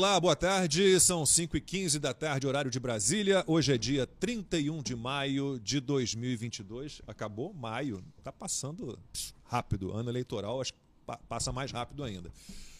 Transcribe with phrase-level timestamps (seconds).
[0.00, 0.98] Olá, boa tarde.
[0.98, 3.44] São 5 e 15 da tarde, horário de Brasília.
[3.46, 7.02] Hoje é dia 31 de maio de 2022.
[7.06, 8.02] Acabou maio.
[8.24, 8.98] Tá passando
[9.44, 9.92] rápido.
[9.92, 10.78] Ano eleitoral, acho que
[11.28, 12.32] passa mais rápido ainda.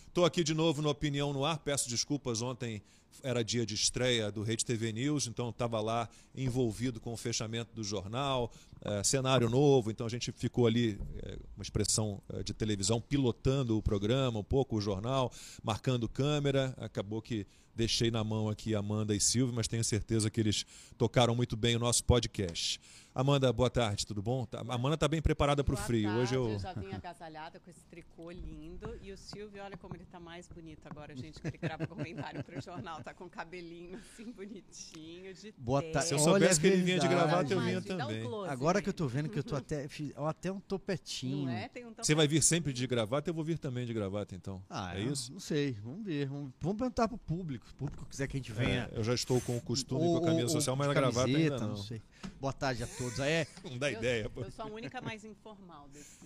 [0.09, 1.59] Estou aqui de novo no Opinião no Ar.
[1.59, 2.81] Peço desculpas, ontem
[3.23, 7.75] era dia de estreia do Rede TV News, então estava lá envolvido com o fechamento
[7.75, 8.51] do jornal,
[8.83, 13.77] é, cenário novo, então a gente ficou ali, é, uma expressão é, de televisão, pilotando
[13.77, 15.33] o programa, um pouco o jornal,
[15.63, 16.75] marcando câmera.
[16.79, 20.65] Acabou que deixei na mão aqui Amanda e Silvio, mas tenho certeza que eles
[20.99, 22.81] tocaram muito bem o nosso podcast.
[23.13, 24.45] Amanda, boa tarde, tudo bom?
[24.47, 26.05] Tá, a Amanda está bem preparada para o frio.
[26.09, 26.49] Tarde, Hoje eu...
[26.51, 28.97] eu já vim agasalhada com esse tricô lindo.
[29.03, 32.43] E o Silvio, olha como ele está mais bonito agora, gente, que ele grava comentário
[32.45, 33.03] para o jornal.
[33.03, 36.07] Tá com o cabelinho assim bonitinho, de Boa tarde.
[36.07, 38.23] Se eu soubesse que ele vinha de gravata, eu vinha dá um também.
[38.23, 39.89] close, Agora que eu tô vendo que eu tô até.
[40.17, 41.47] ó, até um topetinho.
[41.47, 41.69] Não é?
[41.69, 44.63] Tem um Você vai vir sempre de gravata, eu vou vir também de gravata, então.
[44.71, 45.33] Ah, é eu isso?
[45.33, 46.29] Não sei, vamos ver.
[46.29, 47.67] Vamos, vamos perguntar pro público.
[47.67, 48.89] Se o público quiser que a gente venha.
[48.93, 50.89] É, eu já estou com o costume Ou- com a camisa ou- social, ou mas
[50.89, 51.77] a gravata ainda camiseta, não.
[51.77, 52.01] sei.
[52.41, 53.19] Boa tarde a todos.
[53.21, 54.29] É, Não dá Eu- ideia.
[54.31, 54.43] pô.
[54.43, 56.19] Eu sou a única mais informal desse.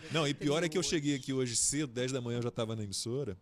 [0.00, 2.42] desse Não, e pior é que eu cheguei aqui hoje cedo, 10 da manhã eu
[2.42, 3.36] já estava na emissora.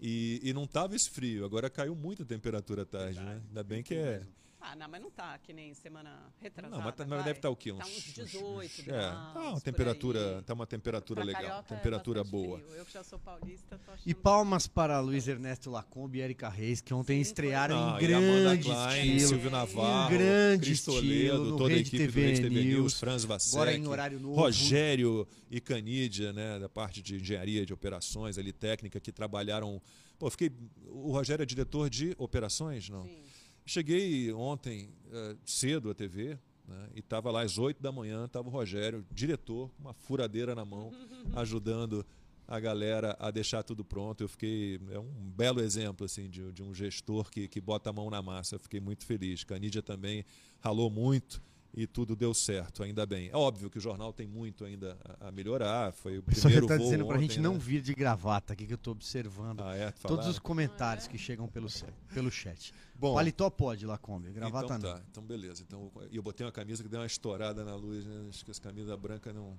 [0.00, 3.40] E, e não tava esse frio, agora caiu muito a temperatura à tarde, né?
[3.48, 4.22] Ainda bem que é.
[4.66, 6.74] Ah, não, mas não tá que nem semana retrasada.
[6.78, 7.70] Não, mas, tá- mas deve estar o quê?
[7.70, 9.32] Uns, Tá uns 18 É, graus.
[9.34, 12.58] tá uma temperatura, tá uma temperatura Pra legal, é temperatura bastante boa.
[12.60, 12.74] frio.
[12.76, 16.48] Eu que já sou paulista, tô achando e palmas para Luiz Ernesto Lacombe e Erika
[16.48, 19.28] Reis, que ontem Sim, estrearam Ah, em grande Klein, estilo.
[19.28, 22.98] Silvio Navarro, Em grande Cris estilo, toda a equipe do TV Rede TV News, News,
[23.00, 24.34] Franz Vassek, Agora em horário novo.
[24.34, 29.80] Rogério e Canídia, né, da parte de engenharia de operações ali técnica que trabalharam.
[30.18, 30.50] Pô, fiquei
[30.86, 33.02] o Rogério é diretor de operações, não?
[33.02, 33.18] Sim.
[33.66, 38.48] Cheguei ontem eh, cedo à TV né, e estava lá às 8 da manhã, estava
[38.48, 40.92] o Rogério, diretor, com uma furadeira na mão,
[41.34, 42.04] ajudando
[42.46, 44.22] a galera a deixar tudo pronto.
[44.22, 44.78] Eu fiquei.
[44.90, 48.20] É um belo exemplo assim, de, de um gestor que, que bota a mão na
[48.20, 48.56] massa.
[48.56, 49.44] Eu fiquei muito feliz.
[49.44, 50.24] Canídia também
[50.60, 51.42] ralou muito
[51.76, 53.28] e tudo deu certo, ainda bem.
[53.32, 55.92] É óbvio que o jornal tem muito ainda a, a melhorar.
[55.92, 57.58] Foi o primeiro tá voo dizendo pra ontem, gente não né?
[57.58, 59.60] vir de gravata aqui que eu tô observando.
[59.60, 59.90] Ah, é?
[59.90, 61.66] Todos os comentários que chegam pelo,
[62.12, 62.72] pelo chat.
[62.94, 64.30] Bom, Paletó pode, Lacombe.
[64.30, 64.98] Gravata então não.
[64.98, 65.64] tá, então beleza.
[65.66, 68.26] Então, e eu botei uma camisa que deu uma estourada na luz, né?
[68.28, 69.58] Acho que essa camisa branca não.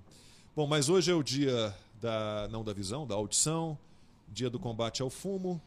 [0.54, 3.78] Bom, mas hoje é o dia da não da visão, da audição,
[4.26, 5.60] dia do combate ao fumo,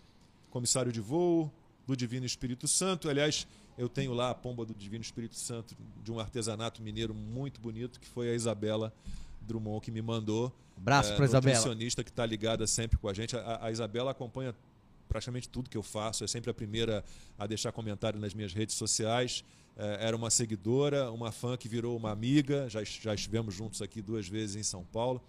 [0.49, 1.51] comissário de voo,
[1.85, 3.07] do Divino Espírito Santo.
[3.07, 3.47] Aliás,
[3.79, 7.99] eu tenho lá a pomba do Divino Espírito Santo de um artesanato mineiro muito bonito,
[7.99, 8.93] que foi a Isabela
[9.41, 10.53] Drummond que me mandou.
[10.77, 11.55] Abraço É, pra Isabela.
[11.55, 13.35] nutricionista que está ligada sempre com a gente.
[13.37, 14.53] A, a Isabela acompanha
[15.07, 17.03] praticamente tudo que eu faço, é sempre a primeira
[17.37, 19.43] a deixar comentário nas minhas redes sociais.
[19.77, 24.01] É, era uma seguidora, uma fã que virou uma amiga, já, já estivemos juntos aqui
[24.01, 25.21] duas vezes em São Paulo.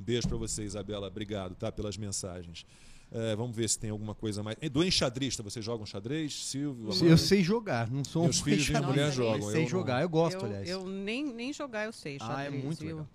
[0.00, 2.64] Um beijo para você, Isabela, obrigado tá, pelas mensagens.
[3.10, 4.56] É, vamos ver se tem alguma coisa mais.
[4.70, 6.90] Do enxadrista, vocês jogam xadrez, Silvio?
[7.02, 9.48] Eu sei jogar, não sou Meus um filhos e minha mulher jogam.
[9.50, 9.68] Sei eu não.
[9.68, 10.68] jogar, eu gosto, eu, aliás.
[10.68, 12.88] eu nem, nem jogar eu sei, ah, é xadrez, muito viu?
[12.96, 13.08] legal.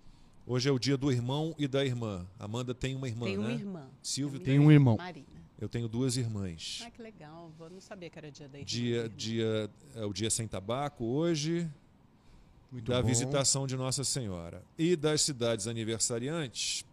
[0.46, 2.26] Hoje é o dia do irmão e da irmã.
[2.40, 3.54] Amanda tem uma irmã, Tem uma né?
[3.54, 3.88] irmã.
[4.02, 4.98] Silvio Tem um irmão.
[4.98, 5.26] Marina.
[5.62, 6.84] Eu tenho duas irmãs.
[6.86, 7.50] Ah, que legal.
[7.58, 8.66] Eu não sabia que era dia da irmã.
[8.66, 11.70] Dia, dia, é o dia sem tabaco hoje,
[12.70, 13.08] Muito da bom.
[13.08, 14.62] visitação de Nossa Senhora.
[14.78, 16.84] E das cidades aniversariantes,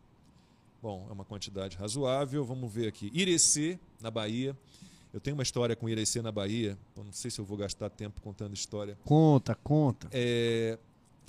[0.82, 2.44] bom, é uma quantidade razoável.
[2.44, 3.10] Vamos ver aqui.
[3.14, 4.56] Irecê, na Bahia.
[5.12, 6.78] Eu tenho uma história com Irecê na Bahia.
[6.96, 8.96] Eu não sei se eu vou gastar tempo contando história.
[9.04, 10.08] Conta, conta.
[10.12, 10.78] É,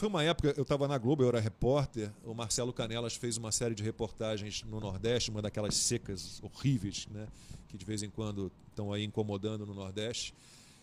[0.01, 2.11] foi uma época, eu estava na Globo, eu era repórter.
[2.23, 7.27] O Marcelo Canelas fez uma série de reportagens no Nordeste, uma daquelas secas horríveis, né,
[7.67, 10.33] que de vez em quando estão aí incomodando no Nordeste.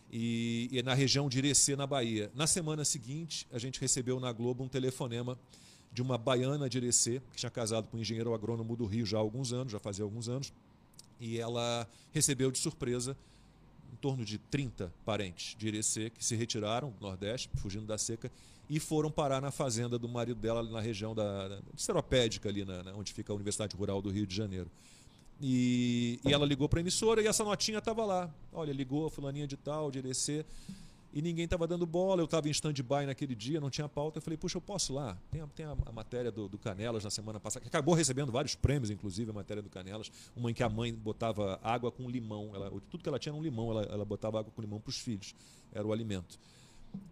[0.09, 2.31] E, e na região de Irecê, na Bahia.
[2.33, 5.37] Na semana seguinte, a gente recebeu na Globo um telefonema
[5.99, 9.17] de uma baiana de Irecê, que tinha casado com um engenheiro agrônomo do Rio já
[9.19, 10.53] há alguns anos, já fazia alguns anos.
[11.19, 13.17] E ela recebeu de surpresa
[13.93, 18.31] em torno de 30 parentes de Irecê que se retiraram do Nordeste, fugindo da seca,
[18.71, 22.95] e foram parar na fazenda do marido dela, na região da, Seropédica, ali na, na-
[22.95, 24.71] onde fica a Universidade Rural do Rio de Janeiro.
[25.41, 28.33] E, e ela ligou para a emissora e essa notinha estava lá.
[28.53, 30.47] Olha, ligou a fulaninha de tal, de Irecê,
[31.13, 32.21] e ninguém estava dando bola.
[32.21, 34.19] Eu estava em stand-by naquele dia, não tinha pauta.
[34.19, 35.17] Eu falei, puxa, eu posso lá.
[35.31, 38.31] Tem a, tem a, a matéria do, do Canelas na semana passada, que acabou recebendo
[38.31, 40.11] vários prêmios, inclusive, a matéria do Canelas.
[40.37, 42.51] Uma em que a mãe botava água com limão.
[42.55, 44.91] Ela, tudo que ela tinha era um limão, ela, ela botava água com limão para
[44.91, 45.35] os filhos.
[45.73, 46.39] Era o alimento.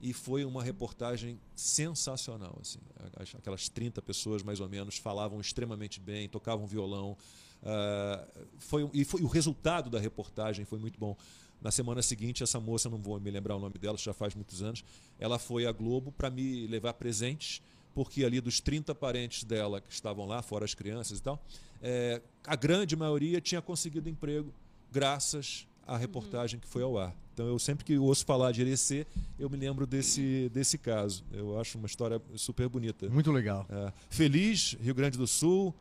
[0.00, 2.56] E foi uma reportagem sensacional.
[2.60, 2.78] Assim.
[3.18, 7.16] As- Aquelas 30 pessoas, mais ou menos, falavam extremamente bem, tocavam violão.
[7.62, 8.26] Ah,
[8.58, 11.16] foi, e foi, o resultado da reportagem foi muito bom.
[11.60, 14.62] Na semana seguinte, essa moça, não vou me lembrar o nome dela, já faz muitos
[14.62, 14.84] anos,
[15.18, 17.62] ela foi à Globo para me levar presentes,
[17.94, 21.42] porque ali dos 30 parentes dela que estavam lá, fora as crianças e tal,
[21.82, 24.52] eh, a grande maioria tinha conseguido emprego
[24.92, 27.14] graças à reportagem que foi ao ar.
[27.32, 29.06] Então eu sempre que ouço falar de Irecê,
[29.38, 31.22] eu me lembro desse, desse caso.
[31.30, 33.08] Eu acho uma história super bonita.
[33.10, 33.66] Muito legal.
[33.68, 35.74] É, Feliz, Rio Grande do Sul,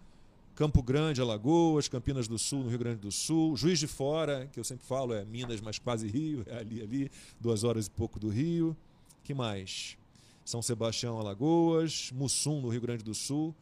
[0.55, 4.59] Campo Grande, Alagoas, Campinas do Sul, no Rio Grande do Sul, Juiz de Fora, que
[4.59, 8.17] eu sempre falo é Minas, mas quase Rio, é ali, ali, duas horas e pouco
[8.17, 8.75] do Rio.
[9.21, 9.97] Que mais?
[10.45, 13.53] São Sebastião, Alagoas, Mussum, no Rio Grande do Sul.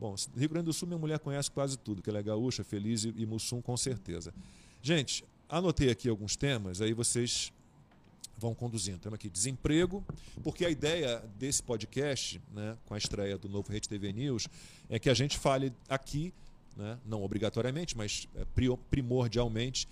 [0.00, 3.04] Bom, Rio Grande do Sul minha mulher conhece quase tudo, que ela é gaúcha, Feliz
[3.04, 4.34] e, e Mussum com certeza.
[4.82, 7.52] Gente, anotei aqui alguns temas, aí vocês
[8.36, 8.98] vão conduzindo.
[8.98, 10.04] Temos aqui desemprego,
[10.42, 14.48] porque a ideia desse podcast, né, com a estreia do novo Rede TV News,
[14.88, 16.34] é que a gente fale aqui,
[16.76, 18.44] né, não obrigatoriamente, mas é,
[18.90, 19.88] primordialmente,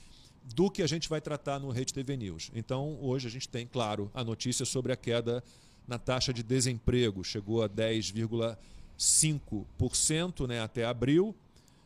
[0.55, 2.51] do que a gente vai tratar no Rede TV News.
[2.55, 5.43] Então, hoje a gente tem, claro, a notícia sobre a queda
[5.89, 7.25] na taxa de desemprego.
[7.25, 11.35] Chegou a 10,5% né, até abril.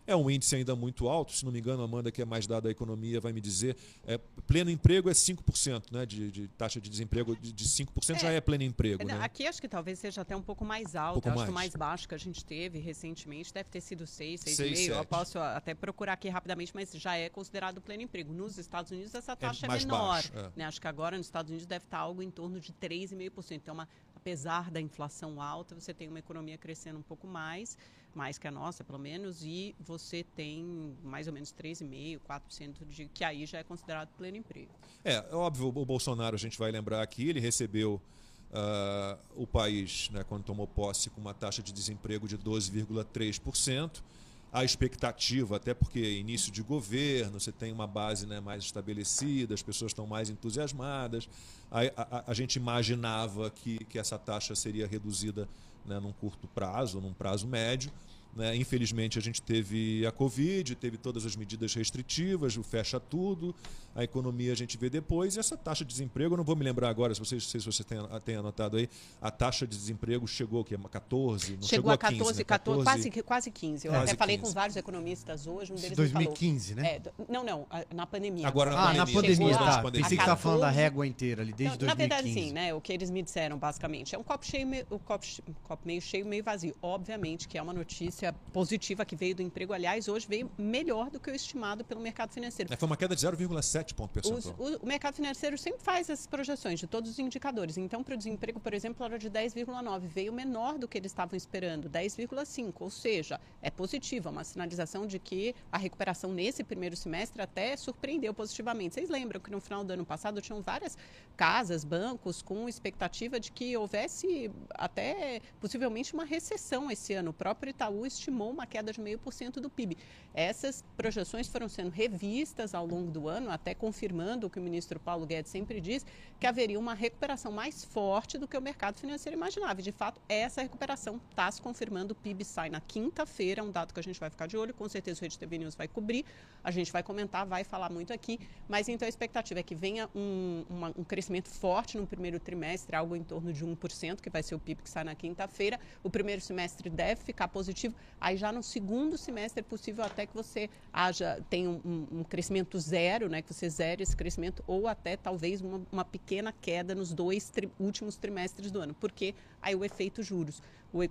[0.08, 2.66] É um índice ainda muito alto, se não me engano, Amanda, que é mais dada
[2.66, 3.76] à economia, vai me dizer.
[4.06, 4.16] É,
[4.46, 6.06] pleno emprego é 5%, né?
[6.06, 9.04] De, de taxa de desemprego de, de 5% é, já é pleno emprego.
[9.04, 9.18] Né?
[9.20, 11.18] Aqui acho que talvez seja até um pouco mais alto.
[11.18, 11.46] Um pouco acho mais.
[11.46, 14.96] que o mais baixo que a gente teve recentemente deve ter sido 6, 6,5.
[14.96, 18.32] Eu posso até procurar aqui rapidamente, mas já é considerado pleno emprego.
[18.32, 20.08] Nos Estados Unidos essa é taxa é, é menor.
[20.08, 20.32] Baixo.
[20.56, 20.64] Né?
[20.64, 23.52] Acho que agora nos Estados Unidos deve estar algo em torno de 3,5%.
[23.52, 27.76] Então, uma, apesar da inflação alta, você tem uma economia crescendo um pouco mais
[28.18, 33.06] mais que a nossa, pelo menos, e você tem mais ou menos 3,5%, 4% de
[33.06, 34.72] que aí já é considerado pleno emprego.
[35.04, 38.02] É, óbvio, o Bolsonaro, a gente vai lembrar aqui, ele recebeu
[38.50, 44.02] uh, o país, né, quando tomou posse, com uma taxa de desemprego de 12,3%.
[44.50, 49.62] A expectativa, até porque início de governo, você tem uma base né, mais estabelecida, as
[49.62, 51.28] pessoas estão mais entusiasmadas.
[51.70, 55.46] A, a, a gente imaginava que, que essa taxa seria reduzida
[55.84, 57.92] né, num curto prazo, num prazo médio.
[58.38, 58.54] Né?
[58.54, 63.52] Infelizmente, a gente teve a Covid, teve todas as medidas restritivas, o fecha tudo,
[63.96, 66.62] a economia a gente vê depois, e essa taxa de desemprego, eu não vou me
[66.62, 68.88] lembrar agora, se vocês, se você tem, tem anotado aí,
[69.20, 72.44] a taxa de desemprego chegou que 14, não chegou, chegou a 14, 15, né?
[72.44, 73.86] 14, quase, quase 15.
[73.88, 74.48] Eu quase até falei 15.
[74.48, 76.90] com vários economistas hoje, um deles 2015, falou, né?
[76.94, 78.46] É, não, não, na pandemia.
[78.46, 79.04] Agora na ah, pandemia.
[79.04, 79.90] na pandemia, tá.
[79.90, 82.08] Pensei que estava falando da régua inteira ali, desde não, 2015.
[82.08, 82.72] Na verdade, sim, né?
[82.72, 85.26] O que eles me disseram, basicamente, é um copo cheio, o copo,
[85.64, 86.76] copo meio cheio, meio vazio.
[86.80, 91.20] Obviamente que é uma notícia positiva que veio do emprego, aliás, hoje veio melhor do
[91.20, 92.72] que o estimado pelo mercado financeiro.
[92.72, 94.54] É, foi uma queda de 0,7 ponto percentual.
[94.58, 97.76] Os, o, o, mercado financeiro sempre faz essas projeções de todos os indicadores.
[97.76, 101.36] Então, para o desemprego, por exemplo, era de 10,9, veio menor do que eles estavam
[101.36, 102.72] esperando, 10,5.
[102.80, 108.32] Ou seja, é positiva, uma sinalização de que a recuperação nesse primeiro semestre até surpreendeu
[108.34, 108.94] positivamente.
[108.94, 110.96] Vocês lembram que no final do ano passado tinham várias
[111.36, 117.30] casas, bancos com expectativa de que houvesse até possivelmente uma recessão esse ano.
[117.30, 119.96] O próprio Itaú estimou uma queda de 0,5% do PIB.
[120.34, 125.00] Essas projeções foram sendo revistas ao longo do ano, até confirmando o que o ministro
[125.00, 126.04] Paulo Guedes sempre diz,
[126.38, 129.80] que haveria uma recuperação mais forte do que o mercado financeiro imaginava.
[129.80, 132.12] E, de fato, essa recuperação está se confirmando.
[132.12, 134.88] O PIB sai na quinta-feira, um dado que a gente vai ficar de olho, com
[134.88, 136.24] certeza o Rede TV News vai cobrir,
[136.62, 138.38] a gente vai comentar, vai falar muito aqui,
[138.68, 142.94] mas então a expectativa é que venha um, uma, um crescimento forte no primeiro trimestre,
[142.94, 145.78] algo em torno de 1%, que vai ser o PIB que sai na quinta-feira.
[146.02, 150.34] O primeiro semestre deve ficar positivo, aí já no segundo semestre é possível até que
[150.34, 155.16] você haja, tenha um, um crescimento zero, né, que você zere esse crescimento, ou até
[155.16, 159.84] talvez uma, uma pequena queda nos dois tri, últimos trimestres do ano, porque aí o
[159.84, 160.60] efeito juros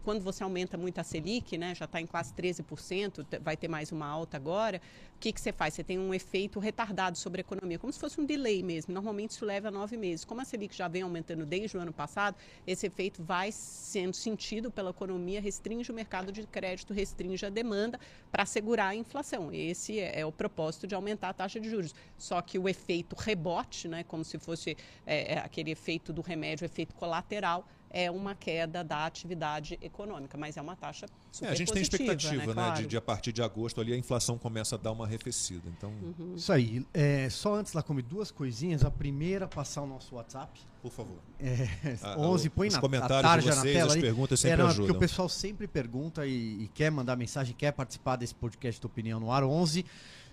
[0.04, 3.92] quando você aumenta muito a Selic, né, já está em quase 13%, vai ter mais
[3.92, 4.82] uma alta agora,
[5.16, 5.74] o que, que você faz?
[5.74, 8.94] Você tem um efeito retardado sobre a economia, como se fosse um delay mesmo.
[8.94, 10.24] Normalmente isso leva nove meses.
[10.24, 12.36] Como a Selic já vem aumentando desde o ano passado,
[12.68, 18.00] esse efeito vai sendo sentido pela economia, restringe o mercado de crédito, restringe a demanda
[18.32, 19.52] para segurar a inflação.
[19.52, 21.96] Esse é, é, o propósito de aumentar a taxa de juros.
[22.16, 26.64] Só que o efeito rebote, né, como se fosse é, é aquele efeito do remédio,
[26.64, 31.56] efeito colateral, é uma queda da atividade econômica, mas é uma taxa super é, A
[31.56, 32.82] gente positiva, tem expectativa, né, né claro.
[32.82, 35.70] de, de, a partir de agosto ali a inflação começa a dar uma arrefecida.
[35.70, 35.90] Então...
[35.90, 36.36] Uhum.
[36.36, 36.86] Isso aí.
[36.94, 38.84] É, só antes lá comer duas coisinhas.
[38.84, 40.60] A primeira, passar o nosso WhatsApp.
[40.82, 41.18] Por favor.
[41.40, 41.68] É,
[42.02, 44.88] ah, 11, põe na comentários de vocês, as perguntas sempre é, não, ajudam.
[44.88, 48.86] Porque o pessoal sempre pergunta e, e, quer mandar mensagem, quer participar desse podcast de
[48.86, 49.44] opinião no ar.
[49.44, 49.86] 11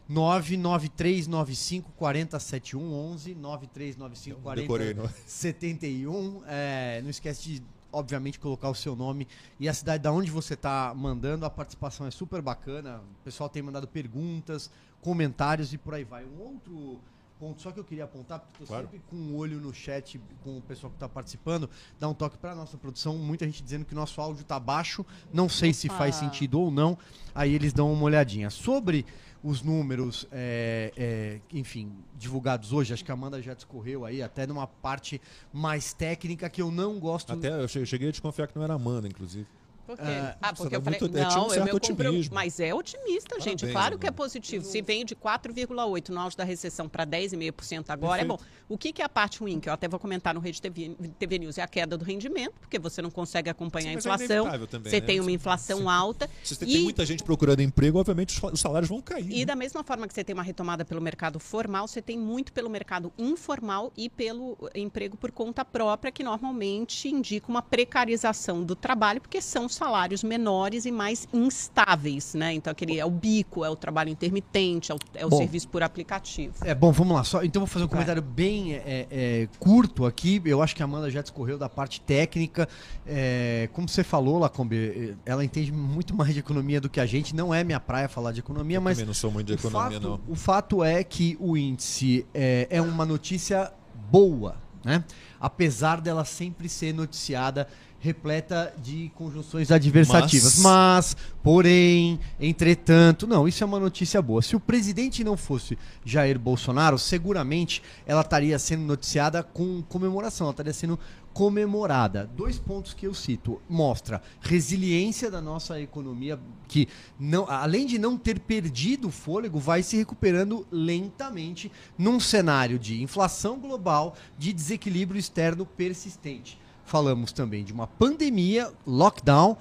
[0.08, 9.26] 99395 4071 11 9395 4071 é, não esquece de obviamente colocar o seu nome
[9.58, 13.48] e a cidade da onde você está mandando a participação é super bacana o pessoal
[13.48, 14.70] tem mandado perguntas
[15.00, 17.00] comentários e por aí vai um outro
[17.38, 18.84] ponto só que eu queria apontar, porque estou claro.
[18.84, 21.68] sempre com um olho no chat com o pessoal que está participando,
[21.98, 23.18] dá um toque para nossa produção.
[23.18, 25.78] Muita gente dizendo que o nosso áudio está baixo, não sei Opa.
[25.78, 26.96] se faz sentido ou não.
[27.34, 28.50] Aí eles dão uma olhadinha.
[28.50, 29.04] Sobre
[29.44, 34.46] os números, é, é, enfim, divulgados hoje, acho que a Amanda já discorreu aí, até
[34.46, 35.20] numa parte
[35.52, 37.30] mais técnica que eu não gosto.
[37.34, 39.46] Até eu cheguei a desconfiar que não era Amanda, inclusive.
[39.86, 40.02] Por quê?
[40.02, 42.34] Uh, ah, porque eu falei, muito, não, um é meu otimismo.
[42.34, 43.70] Mas é otimista, Parabéns, gente.
[43.70, 44.64] Claro que é positivo.
[44.64, 48.24] Se vem de 4,8 no auge da recessão para 10,5% agora, Perfeito.
[48.24, 48.38] é bom.
[48.68, 50.96] O que, que, é a parte ruim, que eu até vou comentar no Rede TV,
[51.18, 53.98] TV News, é a queda do rendimento, porque você não consegue acompanhar Sim, a é
[53.98, 54.48] inflação.
[54.48, 55.06] É também, você né?
[55.06, 55.88] tem uma inflação Sim.
[55.88, 56.30] alta.
[56.42, 56.72] Se você e...
[56.72, 59.30] tem muita gente procurando emprego, obviamente os salários vão cair.
[59.30, 59.44] E né?
[59.44, 62.70] da mesma forma que você tem uma retomada pelo mercado formal, você tem muito pelo
[62.70, 69.20] mercado informal e pelo emprego por conta própria, que normalmente indica uma precarização do trabalho,
[69.20, 72.54] porque são salários menores e mais instáveis, né?
[72.54, 75.68] Então aquele é o bico, é o trabalho intermitente, é o, é o bom, serviço
[75.68, 76.54] por aplicativo.
[76.62, 77.24] É bom, vamos lá.
[77.24, 80.40] Só, então vou fazer um comentário bem bem é, é, curto aqui.
[80.44, 82.68] Eu acho que a Amanda já discorreu da parte técnica.
[83.06, 87.34] É, como você falou, Lacombe, ela entende muito mais de economia do que a gente.
[87.34, 88.98] Não é minha praia falar de economia, Eu mas.
[88.98, 90.20] Também não sou muito de economia, fato, não.
[90.28, 93.72] O fato é que o índice é, é uma notícia
[94.10, 95.04] boa, né?
[95.40, 97.66] Apesar dela sempre ser noticiada
[98.04, 100.58] repleta de conjunções adversativas.
[100.58, 100.84] Mas...
[100.84, 104.42] Mas, porém, entretanto, não, isso é uma notícia boa.
[104.42, 110.52] Se o presidente não fosse Jair Bolsonaro, seguramente ela estaria sendo noticiada com comemoração, ela
[110.52, 110.98] estaria sendo
[111.32, 112.30] comemorada.
[112.36, 113.58] Dois pontos que eu cito.
[113.68, 116.86] Mostra resiliência da nossa economia, que
[117.18, 123.02] não, além de não ter perdido o fôlego, vai se recuperando lentamente num cenário de
[123.02, 129.56] inflação global, de desequilíbrio externo persistente falamos também de uma pandemia, lockdown.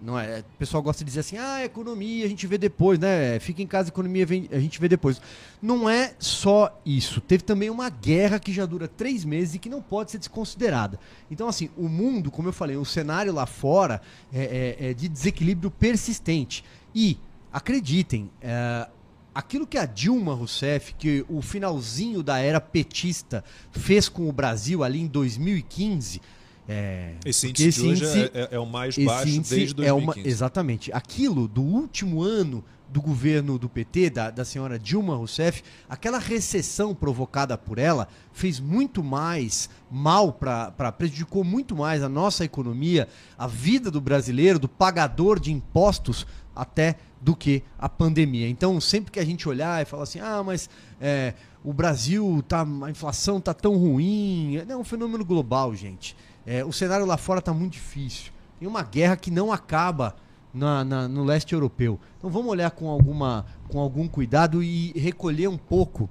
[0.00, 3.40] Não é, o pessoal gosta de dizer assim, ah, economia a gente vê depois, né?
[3.40, 5.20] Fica em casa, economia a gente vê depois.
[5.60, 7.20] Não é só isso.
[7.20, 11.00] Teve também uma guerra que já dura três meses e que não pode ser desconsiderada.
[11.28, 14.00] Então, assim, o mundo, como eu falei, o cenário lá fora
[14.32, 16.64] é, é, é de desequilíbrio persistente.
[16.94, 17.18] E,
[17.52, 18.86] acreditem, é,
[19.34, 24.84] aquilo que a Dilma Rousseff, que o finalzinho da era petista, fez com o Brasil
[24.84, 26.20] ali em 2015
[26.68, 29.88] é, esse índice esse de hoje índice, é, é, é, o mais baixo desde 2015.
[29.88, 30.92] É uma, exatamente.
[30.92, 36.94] Aquilo do último ano do governo do PT, da, da senhora Dilma Rousseff, aquela recessão
[36.94, 43.46] provocada por ela fez muito mais mal para prejudicou muito mais a nossa economia, a
[43.46, 48.48] vida do brasileiro, do pagador de impostos, até do que a pandemia.
[48.48, 50.68] Então, sempre que a gente olhar e falar assim, ah, mas
[51.00, 56.16] é, o Brasil tá, a inflação tá tão ruim, é um fenômeno global, gente.
[56.50, 58.32] É, o cenário lá fora está muito difícil.
[58.58, 60.16] Tem uma guerra que não acaba
[60.52, 62.00] na, na, no leste europeu.
[62.16, 66.08] Então vamos olhar com, alguma, com algum cuidado e recolher um pouco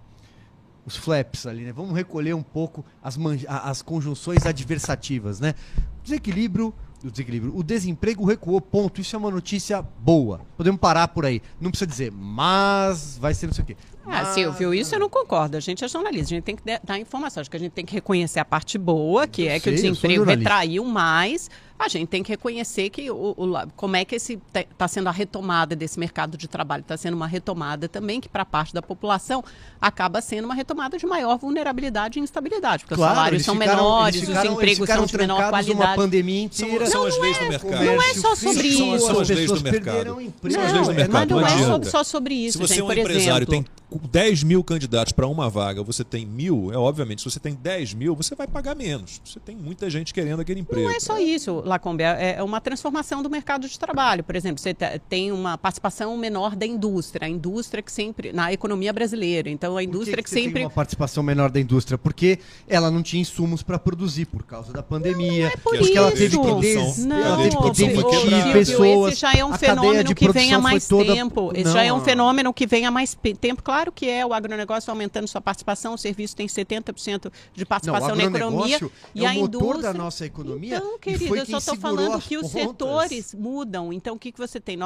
[0.85, 1.73] os flaps ali, né?
[1.73, 3.17] Vamos recolher um pouco as,
[3.47, 5.55] as conjunções adversativas, né?
[6.03, 6.71] Desequilíbrio,
[7.03, 7.57] o desequilíbrio.
[7.57, 9.01] O desemprego recuou, ponto.
[9.01, 10.41] Isso é uma notícia boa.
[10.55, 11.41] Podemos parar por aí.
[11.59, 13.77] Não precisa dizer, mas vai ser não sei o quê.
[14.09, 15.57] Ah, Silvio, isso eu não concordo.
[15.57, 17.41] A gente é jornalista, a gente tem que dar informação.
[17.41, 19.69] Acho que a gente tem que reconhecer a parte boa, que eu é sei, que
[19.69, 21.49] o desemprego retraiu mais
[21.79, 25.11] a gente tem que reconhecer que o, o como é que esse está sendo a
[25.11, 29.43] retomada desse mercado de trabalho, está sendo uma retomada também que para parte da população
[29.79, 33.83] acaba sendo uma retomada de maior vulnerabilidade e instabilidade, porque claro, os salários são ficaram,
[33.83, 35.71] menores, ficaram, os empregos são de menor qualidade.
[35.71, 36.85] Uma pandemia inteira.
[36.87, 37.85] São, são as leis é, do mercado.
[37.85, 39.05] Não é só sobre são, isso.
[39.05, 40.05] São as leis do mercado.
[40.05, 41.29] Não, são as leis do mercado.
[41.29, 42.57] Não, não é só sobre isso.
[42.57, 46.03] Se você gente, é um empresário, exemplo, tem 10 mil candidatos para uma vaga, você
[46.03, 49.21] tem mil, é obviamente, se você tem 10 mil, você vai pagar menos.
[49.23, 50.87] Você tem muita gente querendo aquele emprego.
[50.87, 54.23] Não é só isso, Lacombe, é, é uma transformação do mercado de trabalho.
[54.23, 54.73] Por exemplo, você
[55.09, 59.49] tem uma participação menor da indústria, a indústria que sempre, na economia brasileira.
[59.49, 60.53] Então, a indústria que, que, que sempre.
[60.53, 64.71] Tem uma participação menor da indústria, porque ela não tinha insumos para produzir por causa
[64.73, 65.27] da pandemia.
[65.27, 65.97] Não, não é por porque isso.
[65.97, 67.05] ela teve que, des...
[67.05, 69.11] não, ela teve que demitir pessoas.
[69.13, 71.13] Esse já é um fenômeno que vem há mais toda...
[71.13, 71.51] tempo.
[71.53, 73.61] Esse não, já é um fenômeno que vem há mais tempo.
[73.61, 78.15] Claro que é o agronegócio aumentando sua participação, o serviço tem 70% de participação não,
[78.15, 78.77] na economia.
[78.77, 79.81] É e a o motor indústria...
[79.81, 80.77] da nossa economia.
[80.77, 83.93] Então, querido, eu só estou falando que os setores mudam.
[83.93, 84.77] Então, o que, que você tem?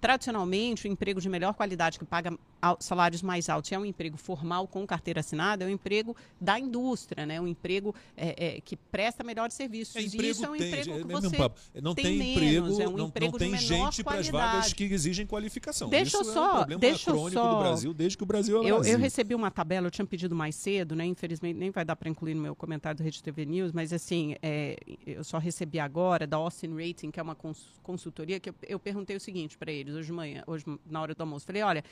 [0.00, 2.36] Tradicionalmente, o emprego de melhor qualidade, que paga
[2.80, 7.26] salários mais altos, é um emprego formal com carteira assinada, é um emprego da indústria,
[7.26, 7.40] né?
[7.40, 9.96] um emprego é, é, que presta melhores serviços.
[9.96, 12.82] É, e isso é um tem, emprego é que você não tem, tem menos, emprego,
[12.82, 15.88] é um não, emprego não tem gente para as vagas que exigem qualificação.
[15.88, 17.54] Deixa isso eu só, é um deixa eu só.
[17.54, 20.34] do Brasil desde que o Brasil é eu, eu recebi uma tabela, eu tinha pedido
[20.34, 21.04] mais cedo, né?
[21.04, 24.36] Infelizmente nem vai dar para incluir no meu comentário do Rede TV News, mas assim,
[24.42, 27.36] é, eu só recebi agora da Austin Rating, que é uma
[27.82, 31.14] consultoria, que eu, eu perguntei o seguinte para eles hoje de manhã, hoje na hora
[31.14, 31.46] do almoço.
[31.46, 31.84] Falei, olha,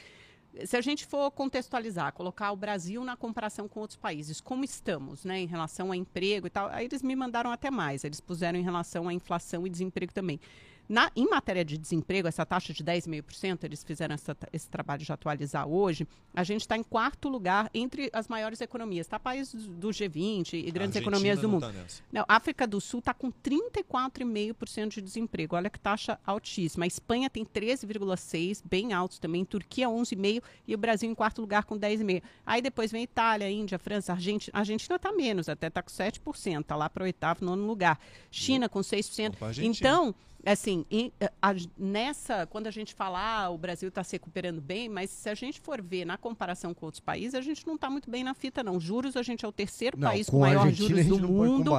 [0.64, 5.24] se a gente for contextualizar, colocar o Brasil na comparação com outros países, como estamos,
[5.24, 8.58] né, em relação a emprego e tal, aí eles me mandaram até mais, eles puseram
[8.58, 10.38] em relação à inflação e desemprego também.
[10.92, 15.10] Na, em matéria de desemprego, essa taxa de 10,5%, eles fizeram essa, esse trabalho de
[15.10, 19.06] atualizar hoje, a gente está em quarto lugar entre as maiores economias.
[19.06, 21.62] Está país do G20 e grandes economias do mundo.
[21.62, 21.72] Tá
[22.12, 25.56] não, África do Sul está com 34,5% de desemprego.
[25.56, 26.84] Olha que taxa altíssima.
[26.84, 29.46] A Espanha tem 13,6%, bem altos também.
[29.46, 32.22] Turquia 11,5% e o Brasil em quarto lugar com 10,5%.
[32.44, 34.54] Aí depois vem Itália, Índia, França, Argentina.
[34.54, 36.60] A Argentina está menos, até está com 7%.
[36.60, 37.98] Está lá para o oitavo, nono lugar.
[38.30, 39.36] China com 6%.
[39.62, 40.84] Então assim,
[41.40, 45.28] a, nessa, quando a gente falar ah, o Brasil está se recuperando bem, mas se
[45.28, 48.24] a gente for ver na comparação com outros países, a gente não está muito bem
[48.24, 48.80] na fita, não.
[48.80, 51.72] Juros, a gente é o terceiro não, país com, com maior juros do mundo.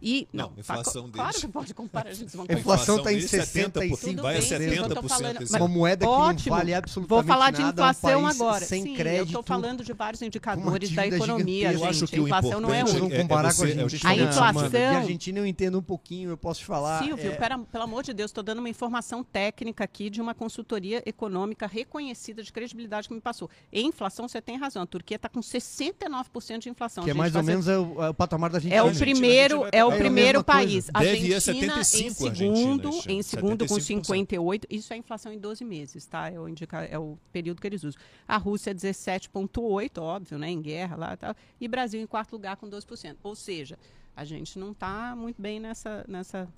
[0.00, 1.16] E, não, não inflação deles.
[1.16, 4.20] Claro que pode comparar, a gente A inflação está em 65%.
[4.20, 5.08] Vai a 70%.
[5.08, 8.64] Falando, uma moeda ótimo, que não vale absolutamente Vou falar de nada, inflação um agora.
[8.64, 11.80] Sem Sim, crédito, eu estou falando de vários indicadores da economia, gente.
[11.80, 12.86] Eu acho que a inflação não é um.
[12.86, 14.10] Vamos comparar com a Argentina.
[14.10, 14.68] A inflação...
[14.68, 17.02] De Argentina eu entendo um pouquinho, eu posso te falar.
[17.02, 17.36] Silvio, é...
[17.36, 21.66] pera, pelo amor de Deus, estou dando uma informação técnica aqui de uma consultoria econômica
[21.66, 23.48] reconhecida de credibilidade que me passou.
[23.72, 24.82] Em inflação, você tem razão.
[24.82, 27.04] A Turquia está com 69% de inflação.
[27.04, 28.80] Que é mais ou menos é o, patamar da Argentina.
[28.80, 30.86] É o primeiro, é o primeiro país país.
[30.86, 34.66] Deve Argentina, ir a 75, em segundo, em segundo com 58.
[34.70, 36.30] Isso é inflação em 12 meses, tá?
[36.30, 38.00] É o, indica, é o período que eles usam.
[38.26, 40.50] A Rússia 17,8, óbvio, né?
[40.50, 41.34] Em guerra lá tal.
[41.60, 43.16] E Brasil em quarto lugar com 12%.
[43.22, 43.78] Ou seja,
[44.14, 46.48] a gente não está muito bem nessa, nessa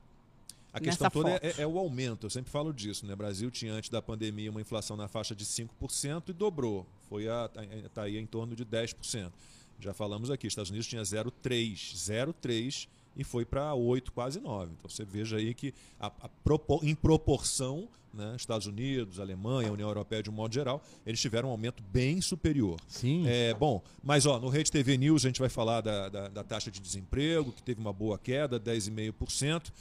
[0.73, 3.14] a questão toda é, é, o aumento, eu sempre falo disso, né?
[3.14, 6.87] O Brasil tinha antes da pandemia uma inflação na faixa de 5% e dobrou.
[7.08, 7.50] Foi a,
[7.94, 9.32] tá aí em torno de 10%.
[9.80, 14.72] Já falamos aqui, Estados Unidos tinha 0,3, 0,3 e foi para 8, quase 9.
[14.78, 16.30] Então você veja aí que a, a
[16.82, 21.52] em proporção, né, Estados Unidos, Alemanha, União Europeia de um modo geral, eles tiveram um
[21.52, 22.78] aumento bem superior.
[22.87, 23.25] Sim.
[23.26, 26.44] É, bom, mas ó, no Rede TV News a gente vai falar da, da, da
[26.44, 29.72] taxa de desemprego, que teve uma boa queda, 10,5%.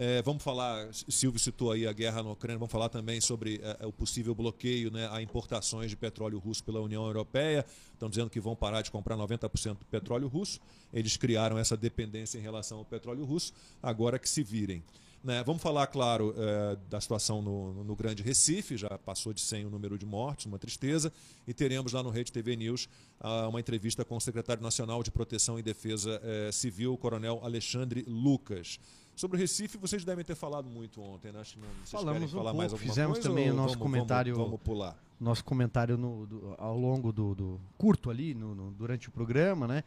[0.00, 3.84] É, vamos falar, Silvio citou aí a guerra na Ucrânia, vamos falar também sobre é,
[3.84, 7.66] o possível bloqueio né, a importações de petróleo russo pela União Europeia.
[7.92, 10.60] Estão dizendo que vão parar de comprar 90% do petróleo russo.
[10.92, 14.84] Eles criaram essa dependência em relação ao petróleo russo, agora que se virem.
[15.24, 15.42] Né?
[15.42, 19.70] Vamos falar, claro, é, da situação no, no, Grande Recife, já passou de 100 o
[19.70, 21.12] número de mortes, uma tristeza,
[21.44, 25.10] e teremos lá no Rede TV News ah, uma entrevista com o secretário nacional de
[25.10, 28.78] Proteção e Defesa é, Civil, coronel Alexandre Lucas.
[29.18, 31.40] Sobre o Recife, vocês devem ter falado muito ontem, né?
[31.40, 34.32] Acho que não, vocês Falamos falar um mais pouco, fizemos também o nosso vamos, comentário.
[34.32, 34.96] Vamos, vamos, pular.
[35.18, 39.66] Nosso comentário no, do, ao longo do, do curto ali, no, no, durante o programa,
[39.66, 39.82] né?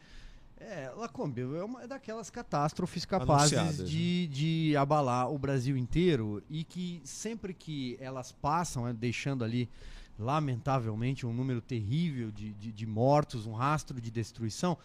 [0.58, 4.34] É, Lacombe é uma é daquelas catástrofes capazes de, né?
[4.34, 9.66] de abalar o Brasil inteiro e que sempre que elas passam, né, deixando ali,
[10.18, 14.76] lamentavelmente, um número terrível de, de, de mortos, um rastro de destruição,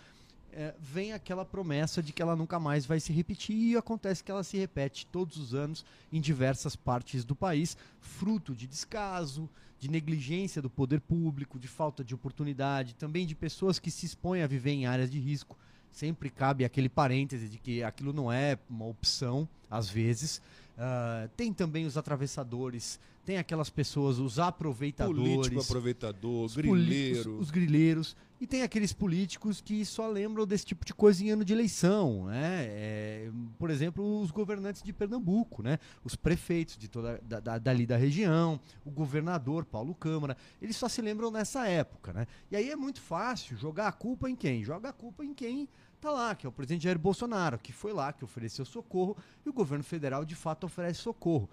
[0.57, 4.31] é, vem aquela promessa de que ela nunca mais vai se repetir e acontece que
[4.31, 9.87] ela se repete todos os anos em diversas partes do país, fruto de descaso, de
[9.87, 14.47] negligência do poder público, de falta de oportunidade, também de pessoas que se expõem a
[14.47, 15.55] viver em áreas de risco.
[15.91, 20.41] Sempre cabe aquele parêntese de que aquilo não é uma opção, às vezes.
[20.77, 25.21] Uh, tem também os atravessadores, tem aquelas pessoas, os aproveitadores.
[25.21, 27.39] Político aproveitador, os grileiro.
[27.39, 28.15] Os grileiros.
[28.39, 32.27] E tem aqueles políticos que só lembram desse tipo de coisa em ano de eleição,
[32.27, 32.65] né?
[32.69, 35.79] É, por exemplo, os governantes de Pernambuco, né?
[36.03, 40.87] Os prefeitos de toda da, da, dali da região, o governador Paulo Câmara, eles só
[40.87, 42.27] se lembram nessa época, né?
[42.51, 44.63] E aí é muito fácil jogar a culpa em quem?
[44.63, 45.67] Joga a culpa em quem
[45.99, 49.49] tá lá, que é o presidente Jair Bolsonaro, que foi lá, que ofereceu socorro, e
[49.49, 51.49] o governo federal de fato oferece socorro.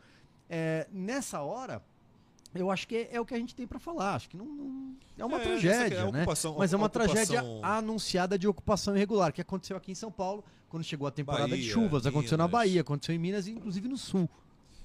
[0.48, 1.82] É, nessa hora,
[2.54, 4.14] eu acho que é, é, o que a gente tem para falar.
[4.14, 6.24] Acho que não, não é uma é, tragédia, é né?
[6.56, 10.84] Mas é uma tragédia anunciada de ocupação irregular, que aconteceu aqui em São Paulo, quando
[10.84, 12.06] chegou a temporada Bahia, de chuvas, Minas.
[12.06, 14.28] aconteceu na Bahia, aconteceu em Minas e inclusive no Sul.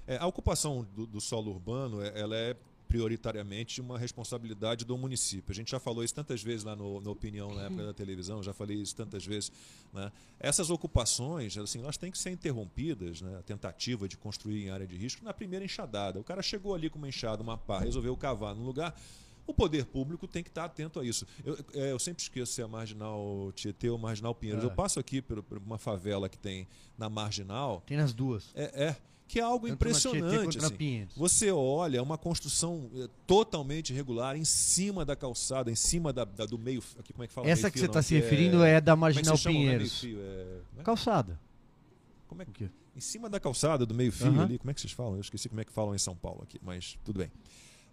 [0.08, 2.56] É, a ocupação do, do, solo urbano, é, ela é
[2.90, 5.52] prioritariamente uma responsabilidade do município.
[5.52, 8.42] A gente já falou isso tantas vezes lá no, no Opinião, na época da televisão,
[8.42, 9.52] já falei isso tantas vezes.
[9.94, 10.12] Né?
[10.40, 13.38] Essas ocupações, assim, elas têm que ser interrompidas, né?
[13.38, 16.20] a tentativa de construir em área de risco, na primeira enxadada.
[16.20, 19.00] O cara chegou ali com uma enxada, uma pá, resolveu cavar no lugar,
[19.46, 21.28] o poder público tem que estar atento a isso.
[21.46, 24.64] Eu, é, eu sempre esqueço se é a Marginal Tietê ou Marginal Pinheiros.
[24.64, 24.68] É.
[24.68, 27.84] Eu passo aqui por, por, uma favela que tem na Marginal.
[27.86, 28.52] Tem nas duas.
[28.56, 28.96] É, é
[29.30, 30.58] que é algo Tanto impressionante.
[30.58, 31.08] Assim.
[31.16, 36.48] Você olha uma construção eh, totalmente irregular em cima da calçada, em cima da, da
[36.48, 36.84] do meio.
[36.98, 37.48] Aqui, como é que fala?
[37.48, 40.00] Essa que você está se referindo é, é da é Marginal é Pinheiros.
[40.00, 40.84] Fio, é, né?
[40.84, 41.40] Calçada.
[42.28, 42.72] Como é que?
[42.96, 45.14] Em cima da calçada, do meio fio ali, como é que vocês falam?
[45.14, 47.28] Eu esqueci como é que falam em São Paulo aqui, mas tudo bem.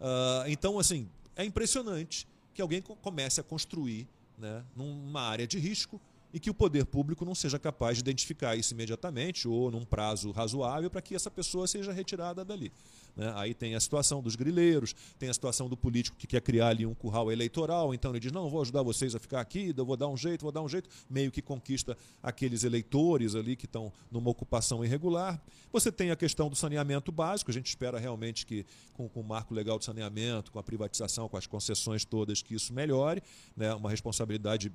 [0.00, 6.00] Uh, então, assim, é impressionante que alguém comece a construir né, numa área de risco
[6.36, 10.32] e que o poder público não seja capaz de identificar isso imediatamente ou num prazo
[10.32, 12.70] razoável para que essa pessoa seja retirada dali.
[13.16, 13.32] Né?
[13.36, 16.84] Aí tem a situação dos grileiros, tem a situação do político que quer criar ali
[16.84, 20.08] um curral eleitoral, então ele diz: não, vou ajudar vocês a ficar aqui, vou dar
[20.08, 24.28] um jeito, vou dar um jeito, meio que conquista aqueles eleitores ali que estão numa
[24.28, 25.42] ocupação irregular.
[25.72, 29.24] Você tem a questão do saneamento básico, a gente espera realmente que com, com o
[29.24, 33.22] marco legal de saneamento, com a privatização, com as concessões todas, que isso melhore,
[33.56, 33.72] né?
[33.74, 34.70] uma responsabilidade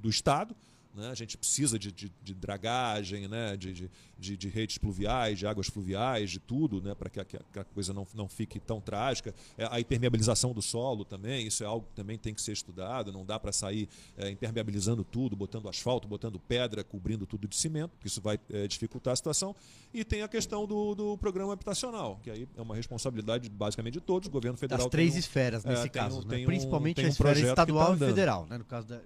[0.00, 0.54] do Estado.
[0.94, 1.08] Né?
[1.08, 3.56] A gente precisa de, de, de dragagem, né?
[3.56, 6.94] de, de, de, redes pluviais, de águas fluviais, de tudo, né?
[6.94, 9.32] para que, que, a coisa não, não fique tão trágica.
[9.56, 13.12] É, a impermeabilização do solo também, isso é algo que também tem que ser estudado.
[13.12, 17.90] Não dá para sair é, impermeabilizando tudo, botando asfalto, botando pedra, cobrindo tudo de cimento,
[17.90, 19.54] porque isso vai é, dificultar a situação.
[19.94, 24.00] E tem a questão do, do programa habitacional, que aí é uma responsabilidade basicamente de
[24.00, 24.28] todos.
[24.28, 24.86] O governo federal.
[24.86, 26.44] Das três um, esferas nesse caso, um, né?
[26.44, 28.58] principalmente um, a esfera estadual tá e federal, né?
[28.58, 29.00] no caso da,